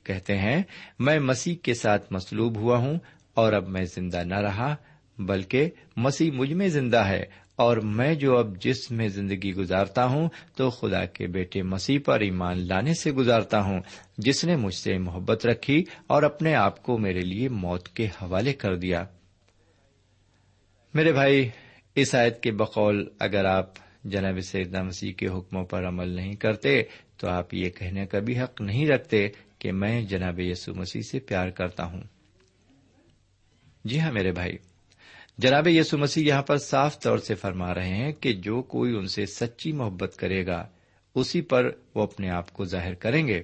کہتے 0.03 0.37
ہیں، 0.37 0.63
میں 0.99 1.19
مسیح 1.19 1.55
کے 1.63 1.73
ساتھ 1.73 2.13
مسلوب 2.13 2.57
ہوا 2.57 2.77
ہوں 2.77 2.97
اور 3.33 3.53
اب 3.53 3.67
میں 3.67 3.83
زندہ 3.95 4.23
نہ 4.25 4.39
رہا، 4.39 4.75
بلکہ 5.17 5.69
مسیح 5.97 6.31
مجھ 6.31 6.53
میں 6.53 6.67
زندہ 6.67 7.05
ہے 7.05 7.23
اور 7.55 7.77
میں 7.77 8.15
جو 8.15 8.37
اب 8.37 8.61
جسم 8.61 8.95
میں 8.95 9.07
زندگی 9.07 9.53
گزارتا 9.53 10.05
ہوں 10.05 10.29
تو 10.55 10.69
خدا 10.69 11.05
کے 11.05 11.27
بیٹے 11.27 11.61
مسیح 11.61 11.99
پر 12.05 12.19
ایمان 12.19 12.67
لانے 12.67 12.93
سے 12.93 13.11
گزارتا 13.11 13.61
ہوں، 13.61 13.79
جس 14.17 14.45
نے 14.45 14.55
مجھ 14.55 14.75
سے 14.75 14.97
محبت 14.97 15.45
رکھی 15.45 15.83
اور 16.07 16.23
اپنے 16.23 16.55
آپ 16.55 16.83
کو 16.83 16.97
میرے 16.97 17.19
لیے 17.19 17.49
موت 17.49 17.89
کے 17.89 18.05
حوالے 18.05 18.53
کر 18.53 18.75
دیا۔ 18.75 19.05
میرے 20.93 21.11
بھائی، 21.11 21.49
اس 21.95 22.15
آیت 22.15 22.43
کے 22.43 22.51
بقول 22.51 23.05
اگر 23.19 23.45
آپ 23.45 23.69
جناب 24.03 24.39
سیدنا 24.39 24.83
مسیح 24.83 25.13
کے 25.13 25.27
حکموں 25.27 25.65
پر 25.65 25.87
عمل 25.87 26.09
نہیں 26.09 26.33
کرتے 26.33 26.81
تو 27.17 27.27
آپ 27.29 27.53
یہ 27.53 27.69
کہنے 27.69 28.05
کا 28.05 28.19
بھی 28.19 28.39
حق 28.39 28.61
نہیں 28.61 28.87
رکھتے 28.87 29.27
کہ 29.63 29.71
میں 29.71 30.01
جناب 30.01 30.39
یسو 30.39 30.73
مسیح 30.73 31.01
سے 31.01 31.19
پیار 31.19 31.49
کرتا 31.49 31.85
ہوں۔ 31.85 32.01
جی 33.85 33.99
ہاں 33.99 34.11
میرے 34.11 34.31
بھائی، 34.31 34.57
جناب 35.37 35.67
یسو 35.67 35.97
مسیح 35.97 36.27
یہاں 36.27 36.41
پر 36.41 36.57
صاف 36.57 36.99
طور 36.99 37.17
سے 37.17 37.35
فرما 37.35 37.73
رہے 37.73 37.87
ہیں 37.87 38.11
کہ 38.11 38.33
جو 38.33 38.61
کوئی 38.61 38.95
ان 38.95 39.07
سے 39.07 39.25
سچی 39.25 39.71
محبت 39.71 40.15
کرے 40.17 40.45
گا، 40.45 40.67
اسی 41.15 41.41
پر 41.41 41.71
وہ 41.95 42.03
اپنے 42.03 42.29
آپ 42.29 42.53
کو 42.53 42.65
ظاہر 42.65 42.93
کریں 42.93 43.27
گے۔ 43.27 43.41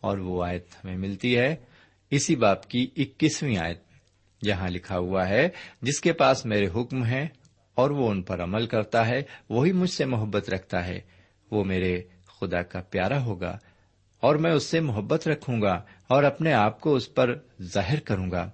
اور 0.00 0.18
وہ 0.18 0.44
آیت 0.44 0.66
ہمیں 0.84 0.96
ملتی 0.96 1.38
ہے 1.38 1.56
اسی 2.10 2.36
باپ 2.36 2.68
کی 2.68 2.86
اکیسویں 2.96 3.56
آیت، 3.56 3.80
جہاں 4.44 4.68
لکھا 4.68 4.98
ہوا 4.98 5.28
ہے، 5.28 5.48
جس 5.82 6.00
کے 6.00 6.12
پاس 6.12 6.46
میرے 6.46 6.66
حکم 6.66 7.04
ہیں 7.04 7.28
اور 7.74 7.90
وہ 7.90 8.10
ان 8.10 8.22
پر 8.22 8.42
عمل 8.42 8.66
کرتا 8.66 9.08
ہے، 9.08 9.22
وہی 9.48 9.72
مجھ 9.72 9.90
سے 9.90 10.04
محبت 10.04 10.50
رکھتا 10.50 10.86
ہے، 10.86 11.00
وہ 11.50 11.64
میرے 11.64 12.02
خدا 12.26 12.62
کا 12.62 12.80
پیارا 12.80 13.24
ہوگا۔ 13.24 13.58
اور 14.20 14.34
میں 14.36 14.52
اس 14.52 14.62
سے 14.62 14.80
محبت 14.80 15.28
رکھوں 15.28 15.62
گا 15.62 15.82
اور 16.06 16.22
اپنے 16.22 16.52
آپ 16.52 16.80
کو 16.80 16.94
اس 16.94 17.14
پر 17.14 17.38
ظاہر 17.62 18.00
کروں 18.00 18.30
گا۔ 18.30 18.50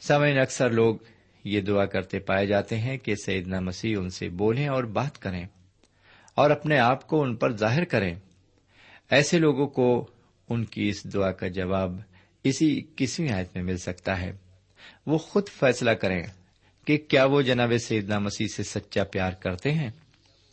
سمعین 0.00 0.38
اکثر 0.38 0.70
لوگ 0.70 0.96
یہ 1.44 1.60
دعا 1.60 1.84
کرتے 1.84 2.18
پائے 2.18 2.46
جاتے 2.46 2.78
ہیں 2.78 2.96
کہ 2.96 3.14
سیدنا 3.14 3.60
مسیح 3.60 3.96
ان 3.98 4.10
سے 4.10 4.28
بولیں 4.28 4.68
اور 4.68 4.84
بات 4.84 5.22
کریں 5.22 5.46
اور 6.34 6.50
اپنے 6.50 6.78
آپ 6.78 7.06
کو 7.06 7.22
ان 7.22 7.36
پر 7.36 7.56
ظاہر 7.56 7.84
کریں۔ 7.84 8.14
ایسے 9.10 9.38
لوگوں 9.38 9.66
کو 9.66 10.06
ان 10.48 10.64
کی 10.64 10.88
اس 10.88 11.14
دعا 11.14 11.32
کا 11.32 11.48
جواب 11.48 11.98
اسی 12.44 12.78
اکیسویں 12.78 13.32
آیت 13.32 13.48
میں 13.54 13.64
مل 13.64 13.76
سکتا 13.76 14.20
ہے۔ 14.20 14.32
وہ 15.06 15.18
خود 15.18 15.48
فیصلہ 15.48 15.90
کریں 15.90 16.22
کہ 16.84 16.98
کیا 17.08 17.24
وہ 17.24 17.42
جناب 17.42 17.72
سیدنا 17.80 18.18
مسیح 18.18 18.46
سے 18.46 18.62
سچا 18.62 19.04
پیار 19.04 19.32
کرتے 19.32 19.72
ہیں۔ 19.72 19.90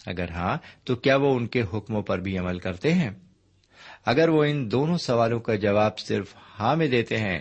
اگر 0.06 0.30
ہاں 0.30 0.58
تو 0.84 0.96
کیا 0.96 1.16
وہ 1.16 1.36
ان 1.36 1.48
کے 1.48 1.64
حکموں 1.74 2.02
پر 2.02 2.20
بھی 2.20 2.38
عمل 2.38 2.60
کرتے 2.60 2.94
ہیں؟ 2.94 3.10
اگر 4.06 4.30
وہ 4.30 4.44
ان 4.44 4.72
دونوں 4.72 4.98
سوالوں 4.98 5.40
کا 5.40 5.56
جواب 5.56 6.00
صرف 6.00 6.36
ہاں 6.60 6.76
میں 6.76 6.88
دیتے 6.88 7.18
ہیں، 7.18 7.40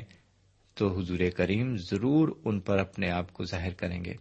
تو 0.75 0.99
حضور 0.99 1.19
کریم 1.37 1.77
ضرور 1.77 2.29
ان 2.45 2.61
پر 2.61 2.79
اپنے 2.79 3.11
آپ 3.11 3.33
کو 3.33 3.45
ظاہر 3.45 3.73
کریں 3.73 4.05
گے۔ 4.05 4.15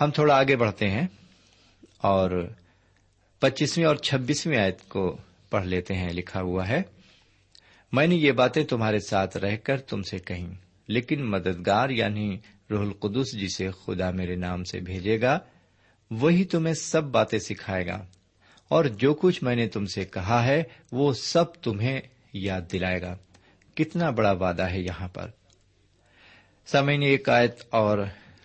ہم 0.00 0.10
تھوڑا 0.10 0.36
آگے 0.36 0.56
بڑھتے 0.56 0.90
ہیں 0.90 1.06
اور 1.98 2.30
پچیسویں 3.38 3.86
اور 3.86 3.96
چھبیسویں 3.96 4.58
آیت 4.58 4.88
کو 4.88 5.16
پڑھ 5.50 5.66
لیتے 5.66 5.94
ہیں، 5.94 6.12
لکھا 6.12 6.40
ہوا 6.40 6.68
ہے، 6.68 6.82
میں 7.92 8.06
نے 8.06 8.16
یہ 8.16 8.32
باتیں 8.32 8.64
تمہارے 8.64 8.98
ساتھ 8.98 9.36
رہ 9.36 9.56
کر 9.56 9.80
تم 9.80 10.02
سے 10.02 10.18
کہیں، 10.18 10.54
لیکن 10.88 11.24
مددگار 11.24 11.90
یعنی 11.90 12.36
روح 12.70 12.80
القدس 12.80 13.32
جسے 13.32 13.70
خدا 13.70 14.10
میرے 14.10 14.36
نام 14.36 14.64
سے 14.64 14.80
بھیجے 14.80 15.20
گا، 15.20 15.38
وہی 16.10 16.44
تمہیں 16.44 16.74
سب 16.74 17.04
باتیں 17.04 17.38
سکھائے 17.38 17.86
گا۔ 17.86 18.04
اور 18.68 18.84
جو 18.84 19.14
کچھ 19.14 19.44
میں 19.44 19.56
نے 19.56 19.68
تم 19.68 19.86
سے 19.86 20.04
کہا 20.04 20.44
ہے، 20.44 20.62
وہ 20.92 21.12
سب 21.12 21.54
تمہیں 21.54 22.00
یاد 22.32 22.60
دلائے 22.72 23.02
گا۔ 23.02 23.16
کتنا 23.74 24.10
بڑا 24.10 24.32
وعدہ 24.32 24.62
ہے 24.62 24.80
یہاں 24.80 25.08
پر۔ 25.08 25.30
سمے 26.66 26.94
ایک 26.94 27.28
آیت 27.28 27.56
اور 27.70 27.98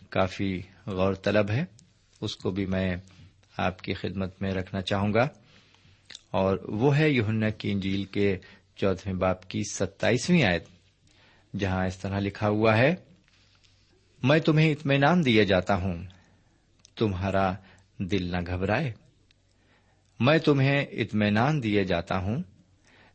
کافی 0.09 0.61
غور 0.87 1.13
طلب 1.13 1.51
ہے۔ 1.51 1.65
اس 2.21 2.35
کو 2.35 2.51
بھی 2.51 2.65
میں 2.65 2.95
آپ 3.57 3.81
کی 3.81 3.93
خدمت 3.93 4.41
میں 4.41 4.51
رکھنا 4.51 4.81
چاہوں 4.81 5.13
گا۔ 5.13 5.27
اور 6.31 6.57
وہ 6.63 6.97
ہے 6.97 7.09
یوہنا 7.09 7.49
کی 7.49 7.71
انجیل 7.71 8.03
کے 8.03 8.37
چودہویں 8.75 9.15
باپ 9.15 9.47
کی 9.47 9.61
ستائیسویں 9.73 10.43
آیت، 10.43 10.65
جہاں 11.59 11.85
اس 11.85 11.97
طرح 11.97 12.19
لکھا 12.19 12.47
ہوا 12.47 12.77
ہے، 12.77 12.95
میں 14.23 14.39
تمہیں 14.39 14.71
اطمینان 14.71 15.25
دیا 15.25 15.43
جاتا 15.43 15.75
ہوں، 15.75 16.03
تمہارا 16.95 17.53
دل 17.97 18.31
نہ 18.31 18.37
گھبرائے۔ 18.47 19.00
میں 20.21 20.37
تمہیں 20.37 20.85
اطمینان 20.91 21.63
دیا 21.63 21.83
جاتا 21.83 22.17
ہوں۔ 22.17 22.43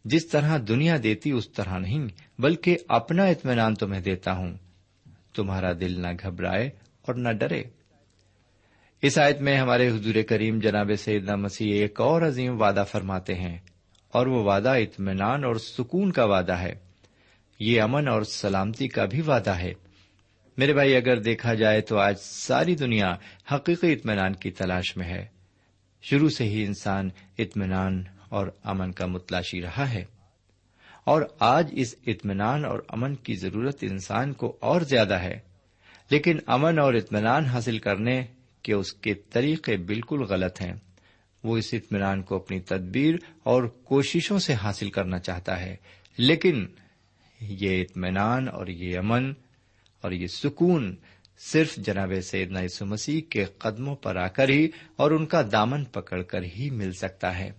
جس 0.04 0.26
طرح 0.26 0.58
دنیا 0.68 0.96
دیتی 1.02 1.30
اس 1.30 1.48
طرح 1.48 1.78
نہیں، 1.78 2.06
بلکہ 2.38 2.76
اپنا 2.88 3.24
اطمینان 3.24 3.74
تمہیں 3.74 4.00
دیتا 4.00 4.32
ہوں۔ 4.32 4.54
تمہارا 5.34 5.72
دل 5.72 6.00
نہ 6.00 6.06
گھبرائے 6.22 6.70
اور 7.02 7.14
نہ 7.14 7.28
ڈرے۔ 7.28 7.62
اس 9.02 9.18
آیت 9.18 9.40
میں 9.40 9.56
ہمارے 9.56 9.88
حضور 9.88 10.14
کریم 10.28 10.58
جناب 10.58 10.90
سیدنا 10.98 11.36
مسیح 11.36 11.72
ایک 11.72 12.00
اور 12.00 12.22
عظیم 12.22 12.62
وعدہ 12.62 12.84
فرماتے 12.90 13.34
ہیں، 13.34 13.58
اور 14.08 14.26
وہ 14.26 14.44
وعدہ 14.44 14.68
اطمینان 14.68 15.44
اور 15.44 15.54
سکون 15.54 16.12
کا 16.12 16.24
وعدہ 16.24 16.52
ہے۔ 16.52 16.74
یہ 17.60 17.82
امن 17.82 18.08
اور 18.08 18.22
سلامتی 18.22 18.88
کا 18.88 19.04
بھی 19.04 19.20
وعدہ 19.20 19.50
ہے۔ 19.50 19.72
میرے 20.56 20.72
بھائی، 20.72 20.96
اگر 20.96 21.16
دیکھا 21.18 21.54
جائے 21.54 21.80
تو 21.80 21.98
آج 21.98 22.14
ساری 22.20 22.74
دنیا 22.74 23.14
حقیقی 23.54 23.92
اطمینان 23.92 24.32
کی 24.32 24.50
تلاش 24.50 24.96
میں 24.96 25.06
ہے۔ 25.06 25.35
شروع 26.02 26.28
سے 26.28 26.44
ہی 26.44 26.64
انسان 26.64 27.08
اطمینان 27.38 28.04
اور 28.28 28.46
امن 28.62 28.92
کا 28.92 29.06
متلاشی 29.06 29.62
رہا 29.62 29.92
ہے۔ 29.92 30.04
اور 31.04 31.22
آج 31.38 31.68
اس 31.72 31.94
اطمینان 32.06 32.64
اور 32.64 32.78
امن 32.88 33.14
کی 33.14 33.34
ضرورت 33.34 33.78
انسان 33.82 34.32
کو 34.32 34.56
اور 34.60 34.80
زیادہ 34.80 35.14
ہے۔ 35.14 35.38
لیکن 36.10 36.38
امن 36.46 36.78
اور 36.78 36.94
اطمینان 36.94 37.44
حاصل 37.44 37.78
کرنے 37.78 38.26
کے 38.62 38.72
اس 38.72 38.92
کے 38.92 39.14
طریقے 39.14 39.76
بالکل 39.76 40.22
غلط 40.22 40.62
ہیں۔ 40.62 40.74
وہ 41.44 41.56
اس 41.58 41.74
اطمینان 41.74 42.22
کو 42.22 42.36
اپنی 42.36 42.60
تدبیر 42.60 43.14
اور 43.42 43.62
کوششوں 43.62 44.38
سے 44.38 44.54
حاصل 44.54 44.90
کرنا 44.90 45.18
چاہتا 45.18 45.60
ہے۔ 45.60 45.76
لیکن 46.18 46.66
یہ 47.40 47.82
اطمینان 47.82 48.48
اور 48.48 48.66
یہ 48.66 48.98
امن 48.98 49.32
اور 50.00 50.12
یہ 50.12 50.26
سکون 50.26 50.96
صرف 51.38 51.76
جناب 51.76 52.12
سیدنا 52.22 52.60
یسو 52.60 52.86
مسیح 52.86 53.20
کے 53.30 53.44
قدموں 53.44 53.96
پر 53.96 54.16
آ 54.16 54.28
کر 54.28 54.48
ہی 54.48 54.68
اور 54.96 55.10
ان 55.10 55.26
کا 55.26 55.42
دامن 55.52 55.84
پکڑ 55.84 56.22
کر 56.22 56.42
ہی 56.42 56.70
مل 56.70 56.92
سکتا 56.92 57.38
ہے۔ 57.38 57.50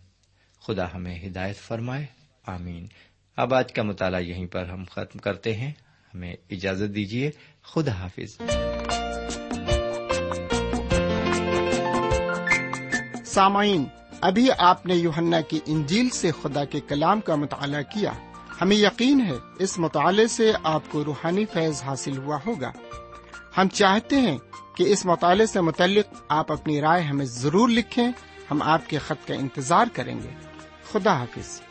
خدا 0.62 0.94
ہمیں 0.94 1.20
ہدایت 1.28 1.58
فرمائے۔ 1.58 2.06
آمین۔ 2.46 2.88
اب 3.36 3.54
آج 3.54 3.74
کا 3.74 3.84
مطالعہ 3.84 4.22
یہیں 4.22 4.48
پر 4.48 4.66
ہم 4.66 4.84
ختم 4.92 5.20
کرتے 5.20 5.56
ہیں۔ 5.56 5.72
ہمیں 6.14 6.36
اجازت 6.50 6.96
دیجیے۔ 6.96 7.32
خدا 7.64 7.92
حافظ۔ 7.92 8.42
سامعین، 13.26 13.86
ابھی 14.22 14.50
آپ 14.58 14.86
نے 14.86 14.96
یوہنا 14.96 15.42
کی 15.42 15.60
انجیل 15.66 16.10
سے 16.10 16.32
خدا 16.42 16.66
کے 16.66 16.80
کلام 16.80 17.22
کا 17.22 17.36
مطالعہ 17.36 17.82
کیا۔ 17.82 18.12
ہمیں 18.62 18.78
یقین 18.78 19.22
ہے 19.22 19.34
اس 19.60 19.80
مطالعے 19.80 20.28
سے 20.28 20.52
آپ 20.64 20.84
کو 20.90 21.06
روحانی 21.06 21.46
فیض 21.46 21.82
حاصل 21.82 22.18
ہوا 22.18 22.40
ہوگا۔ 22.46 22.72
ہم 23.58 23.70
چاہتے 23.70 24.16
ہیں 24.16 24.38
کہ 24.78 24.84
اس 24.84 25.06
مطالعے 25.06 25.46
سے 25.46 25.62
متعلق 25.62 26.22
آپ 26.30 26.52
اپنی 26.52 26.82
رائے 26.82 27.04
ہمیں 27.04 27.26
ضرور 27.26 27.70
لکھیں، 27.70 28.12
ہم 28.52 28.62
آپ 28.62 28.90
کے 28.90 28.98
خط 28.98 29.28
کا 29.28 29.34
انتظار 29.34 29.86
کریں 29.94 30.16
گے۔ 30.24 30.30
خدا 30.92 31.20
حافظ۔ 31.20 31.62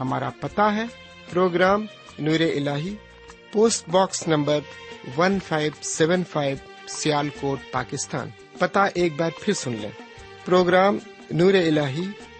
ہمارا 0.00 0.30
پتا 0.40 0.74
ہے، 0.74 0.84
پروگرام 1.30 1.86
نور 2.18 2.40
ال 2.40 2.68
post 3.52 3.88
box 3.88 4.28
number 4.28 4.58
one 5.16 5.38
five 5.48 5.72
seven 5.82 6.22
five 6.24 6.56
Sialkot 7.40 7.58
Pakistan. 7.72 8.28
پتا 8.58 8.84
ایک 8.84 9.12
بار 9.16 9.30
پھر 9.40 9.54
سن 9.54 9.76
لیں۔ 9.80 9.90
پروگرام 10.44 10.98
نور 11.30 11.54
ال 11.54 11.78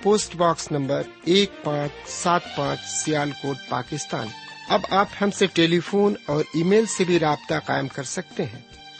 پوسٹ 0.02 0.36
باکس 0.36 0.72
نمبر 0.72 1.02
ایک 1.24 1.64
پانچ 1.64 1.92
سات 2.06 2.40
پانچ 2.56 2.80
سیال 2.80 3.30
کوٹ 3.42 3.56
پاکستان۔ 3.68 4.26
اب 4.68 4.80
آپ 4.90 5.06
ہم 5.20 5.30
سے 5.30 5.46
ٹیلی 5.46 5.80
فون 5.80 6.14
اور 6.26 6.44
ای 6.54 6.62
میل 6.62 6.86
سے 6.86 7.04
بھی 7.04 7.18
رابطہ 7.18 7.54
قائم 7.66 7.88
کر 7.88 8.02
سکتے 8.02 8.44
ہیں۔ 8.44 8.73